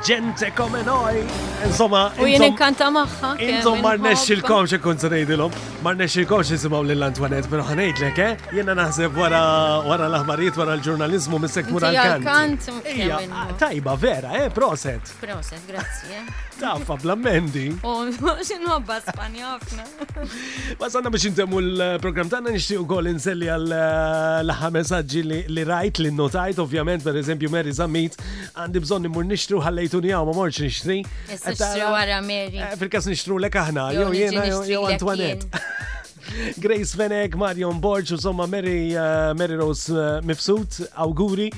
gente 0.10 0.52
come 0.54 0.82
noi. 0.82 1.24
Insomma, 1.70 2.08
u 2.18 2.26
jien 2.26 2.42
inkanta 2.48 2.88
maħħa. 2.96 3.32
Insom 3.46 3.78
mar 3.86 4.02
nexxilkom 4.02 4.66
xe 4.72 4.80
kun 4.82 4.98
sanajdilom, 5.04 5.54
mar 5.86 6.00
nexxilkom 6.00 6.42
xe 6.50 6.58
simaw 6.64 6.82
l-Antwanet, 6.90 7.46
pero 7.52 7.68
ħanajt 7.70 8.02
leke, 8.08 8.32
eh? 8.32 8.50
jiena 8.58 8.74
naħseb 8.82 9.22
wara 9.22 9.44
l 10.10 10.10
ahmarit 10.24 10.58
wara 10.58 10.80
l-ġurnalizmu 10.80 11.44
misek 11.46 11.70
mura 11.76 11.94
l 11.94 12.26
kant 12.26 12.72
tajba 13.60 13.96
vera, 14.02 14.30
eh, 14.44 14.50
proset. 14.60 15.02
Proset, 15.20 15.60
grazie. 15.72 16.16
Taffa, 16.62 16.96
blammendi. 17.04 17.68
Oh, 17.84 18.08
o, 18.08 18.36
xinu 18.50 18.70
għabba 18.76 19.00
Spanja 19.08 19.52
għafna. 19.54 20.26
Wasanna 20.80 21.12
biex 21.14 21.26
intemmu 21.34 21.60
l-program 21.66 22.32
tanna 22.32 22.54
nishtiq 22.56 22.80
u 22.84 22.88
kol 22.90 23.10
inselli 23.12 23.52
għal-ħa 23.52 24.70
eh, 24.70 24.74
messagġi 24.80 25.26
li 25.58 25.66
rajt 25.72 26.00
li 26.06 26.14
notajt, 26.16 26.62
ovvjament, 26.64 27.04
per 27.06 27.20
eżempju, 27.20 27.52
Mary 27.54 27.76
Zammit, 27.76 28.16
għandi 28.56 28.86
bżon 28.86 29.08
nimur 29.10 29.28
nishtru 29.28 29.60
ħallejtuni 29.68 30.16
għaw, 30.16 30.32
ma 30.32 30.40
morċ 30.40 30.64
nishtri. 30.70 31.02
Nishtru 31.30 31.92
għara 31.92 32.24
Mary. 32.24 32.64
Eh, 32.64 32.74
fil-kas 32.80 33.12
nishtru 33.12 33.40
l-ek 33.44 33.60
aħna, 33.66 33.90
jow 34.00 34.12
jena, 34.16 34.48
jow 34.72 34.88
Antoinette. 34.88 35.68
Grace 36.58 36.94
Venek, 36.96 37.36
Marion 37.36 37.80
Borg, 37.80 38.08
insomma 38.10 38.46
Mary, 38.46 38.94
uh, 38.94 39.34
Mary 39.36 39.56
Rose 39.56 39.92
uh, 39.94 40.18
eh, 40.18 40.22
Mifsut, 40.24 40.80
auguri. 40.94 41.50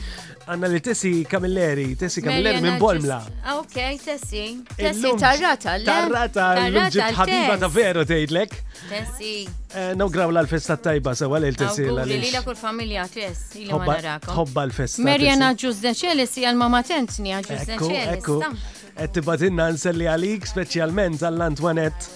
Għanna 0.51 0.67
li 0.71 0.79
Tessi 0.83 1.11
Camilleri, 1.29 1.91
Tessi 1.95 2.21
Camilleri 2.23 2.63
minn 2.63 2.79
Bormla. 2.81 3.19
Ah, 3.45 3.57
ok, 3.59 3.77
Tessi. 4.03 4.63
E 4.75 4.87
Tessi 4.87 5.11
tarrata, 5.19 5.75
le? 5.77 5.85
Tarrata, 5.85 6.47
l-ġib 6.65 7.15
ħabiba 7.19 7.59
ta' 7.61 7.69
veru 7.71 8.03
tgħidlek. 8.09 8.57
Tessi. 8.89 9.33
Eh, 9.77 10.03
graw 10.11 10.33
l-festa 10.33 10.75
tajba 10.77 11.13
sewa 11.15 11.39
l 11.39 11.53
Tessi. 11.55 11.85
Li 12.07 12.31
la 12.33 12.41
kull 12.47 12.57
familja 12.59 13.05
Tess, 13.11 13.53
il 13.59 13.71
Hobba 13.71 14.65
l-festa. 14.65 15.01
Marjana 15.05 15.53
Ġuzdeċelis, 15.53 16.35
hija 16.41 16.51
għal 16.51 16.59
mama 16.65 16.83
tentni 16.89 17.35
għal 17.37 17.47
Ġuzdeċelis. 17.47 18.13
Ekku, 18.17 18.39
ekku. 18.41 18.69
Et 19.01 19.13
tibatinna 19.15 19.69
nselli 19.71 20.09
għalik, 20.11 20.45
specialment 20.49 21.21
għall-Antwanet. 21.23 22.09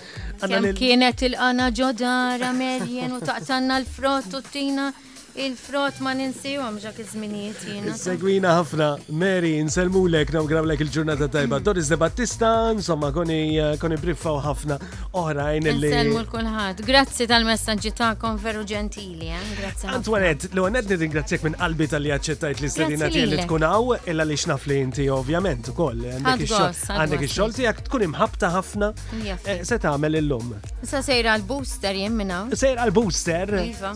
Kem 0.44 0.68
kienet 0.76 1.22
il-qana 1.28 1.68
ġodara 1.78 2.52
merjen 2.60 3.14
u 3.16 3.20
taqtanna 3.30 3.80
l-frott 3.84 4.34
u 4.38 4.42
tina 4.52 4.90
il 5.38 5.52
frot 5.60 5.98
ma 6.00 6.14
ninsewhom 6.16 6.78
ġak 6.80 7.02
iż-żminijiet 7.04 7.90
Segwina 8.00 8.54
ħafna, 8.56 8.86
Mary, 9.20 9.58
nselmulek 9.68 10.30
lek 10.32 10.82
il-ġurnata 10.86 11.28
tajba. 11.32 11.58
Mm. 11.60 11.64
Doris 11.66 11.90
De 11.92 11.98
Battista, 12.00 12.72
insomma 12.72 13.10
koni 13.12 13.58
koni 13.82 13.98
briffaw 14.00 14.38
ħafna 14.44 14.78
oħrajn 15.12 15.68
li. 15.82 15.90
Nselmu 15.92 16.22
l 16.22 16.30
kulħad 16.32 16.84
Grazzi 16.88 17.28
tal-messaġġi 17.28 17.92
tagħkom 18.00 18.38
veru 18.44 18.64
ġentili, 18.70 19.30
eh? 19.36 19.42
grazzi. 19.60 19.90
Antwanet, 19.92 20.46
l 20.54 20.64
għanet 20.70 20.94
nirringrazzjak 20.94 21.44
minn 21.50 21.58
qalbi 21.60 21.90
tal-li 21.92 22.14
li 22.16 22.72
s-sedina 22.72 23.10
tiegħi 23.12 23.26
li 23.36 23.42
tkun 23.44 23.68
hawn, 23.68 24.08
illa 24.08 24.24
li 24.30 24.40
xnafli 24.40 24.80
inti 24.86 25.10
ovvjament 25.12 25.72
ukoll 25.74 26.00
għandek 26.14 27.26
ix-xogħol 27.28 27.60
għak 27.74 27.84
tkun 27.90 28.08
imħabta 28.10 28.54
ħafna. 28.56 28.92
Eh, 29.36 29.68
se 29.68 29.80
tagħmel 29.84 30.16
illum. 30.22 30.56
Sa 30.88 31.02
sejra 31.04 31.36
l-booster 31.42 31.96
jemmina. 32.06 32.46
Sejra 32.56 32.88
l-booster. 32.88 33.58
Iva. 33.66 33.92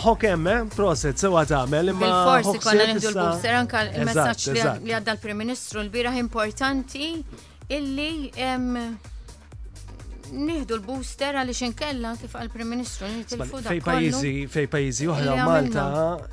hokem, 0.00 0.46
eh, 0.48 0.60
hemm, 0.62 0.79
proset 0.80 1.20
sewa 1.20 1.42
għamel. 1.44 1.92
imma. 1.94 2.10
Forsi 2.40 2.62
konna 2.64 2.86
nieħdu 2.90 3.10
l-booster 3.12 3.56
anke 3.60 3.82
il 3.92 4.08
messagġ 4.08 4.50
li 4.88 4.96
għadda 4.96 5.16
l-Prim 5.18 5.40
Ministru 5.44 5.84
l 5.84 5.92
bira 5.92 6.14
importanti 6.24 7.12
illi 7.68 8.30
nieħdu 10.32 10.74
l-booster 10.78 11.36
għal 11.38 11.50
inkella 11.66 12.12
kif 12.20 12.34
għal 12.36 12.50
prim 12.52 12.68
Ministru 12.70 13.08
Fej 13.34 13.80
pajjiżi 13.84 14.32
fej 14.50 14.68
pajjiżi 14.72 15.08
oħra 15.12 15.34
Malta 15.46 15.84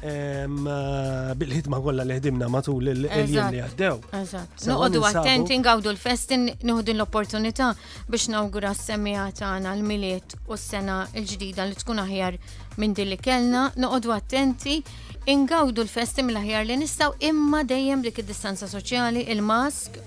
eh, 0.02 1.34
bil-ħidma 1.38 1.80
kollha 1.84 2.06
li 2.06 2.18
ħdimna 2.20 2.50
matul 2.54 2.92
il-jiem 2.94 3.52
li 3.54 3.62
għaddew. 3.62 3.98
Eżatt. 4.20 4.66
Noqogħdu 4.70 5.04
attenti 5.10 5.58
ngawdu 5.62 5.90
l-festin 5.94 6.48
nieħdu 6.64 6.96
l-opportunità 6.98 7.72
biex 8.12 8.30
nawgura 8.34 8.74
s-semija 8.78 9.28
tagħna 9.42 9.74
l-miliet 9.80 10.38
u 10.48 10.58
s-sena 10.58 11.02
l-ġdida 11.16 11.68
li 11.72 11.80
tkun 11.82 12.02
aħjar 12.06 12.40
minn 12.78 12.94
din 12.94 13.10
li 13.12 13.18
kellna, 13.18 13.72
noqogħdu 13.78 14.14
attenti 14.16 14.80
ingawdu 15.28 15.82
l-festi 15.86 16.24
mill-aħjar 16.28 16.68
li 16.70 16.80
nistaw 16.84 17.16
imma 17.32 17.64
dejjem 17.66 18.06
dik 18.06 18.22
id-distanza 18.24 18.70
soċjali, 18.72 19.26
il-mask 19.34 19.98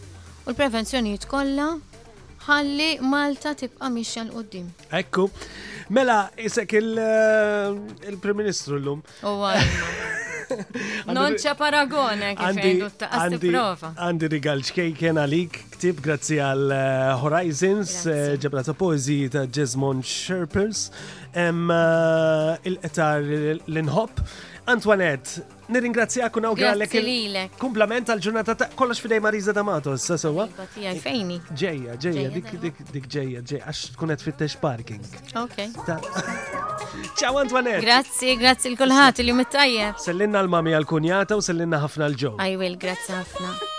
u 0.46 0.52
l-prevenzjonijiet 0.54 1.26
kollha 1.30 1.70
ħalli 2.46 2.90
Malta 3.04 3.52
tibqa 3.54 3.90
mixja 3.92 4.22
l-qoddim. 4.24 4.70
Ekku, 4.96 5.26
mela, 5.92 6.20
isek 6.40 6.76
eh, 6.78 8.08
il-Prim 8.12 8.40
Ministru 8.44 8.78
l-lum. 8.80 9.02
Non 11.06 11.36
c'è 11.38 11.54
paragone 11.54 12.32
prova. 12.34 13.90
Għandi 13.94 14.28
rigal 14.32 14.64
ċkejken 14.66 15.20
għalik, 15.22 15.60
ktib 15.76 16.00
grazzi 16.02 16.40
għal 16.42 16.74
eh, 16.74 17.12
Horizons, 17.22 17.92
eh, 18.10 18.24
ġebra 18.42 18.64
ta' 18.66 18.74
poezi 18.74 19.20
ta' 19.30 19.44
Jesmon 19.46 20.02
Sherpers, 20.02 20.88
il 22.66 22.80
etar 22.90 23.22
l-inħob. 23.30 24.24
Antoinette, 24.74 25.44
nirringrazzjak 25.74 26.34
kun 26.34 26.48
għalek. 26.50 27.56
Kumplament 27.62 28.10
għal-ġurnata 28.10 28.54
ta' 28.62 28.68
kollox 28.76 29.00
fidej 29.02 29.22
Mariza 29.24 29.52
D'Amato, 29.56 29.96
s 29.96 30.16
sewa. 30.20 30.46
Iva, 30.76 30.94
fejni. 31.02 31.40
Ġeja, 31.50 31.96
ġeja, 32.02 32.28
dik 32.36 32.50
dik 32.66 32.82
dik 32.94 33.08
ġeja, 33.16 33.42
ġeja, 33.52 33.64
għax 33.70 33.82
kunet 34.00 34.26
tex 34.38 34.56
parking. 34.60 35.02
Ok. 35.40 35.58
Ciao 37.18 37.38
Antoinette. 37.40 37.82
Grazie, 37.84 38.36
grazie 38.40 38.72
l-kolħat, 38.74 39.22
il-jum 39.22 39.44
it-tajja. 39.46 39.92
Sellinna 40.00 40.42
l-mami 40.44 40.74
għal-kunjata 40.78 41.38
u 41.38 41.44
sellinna 41.44 41.82
ħafna 41.84 42.10
l-ġo. 42.14 42.34
I 42.48 42.56
will, 42.60 42.76
grazie 42.80 43.18
ħafna. 43.22 43.78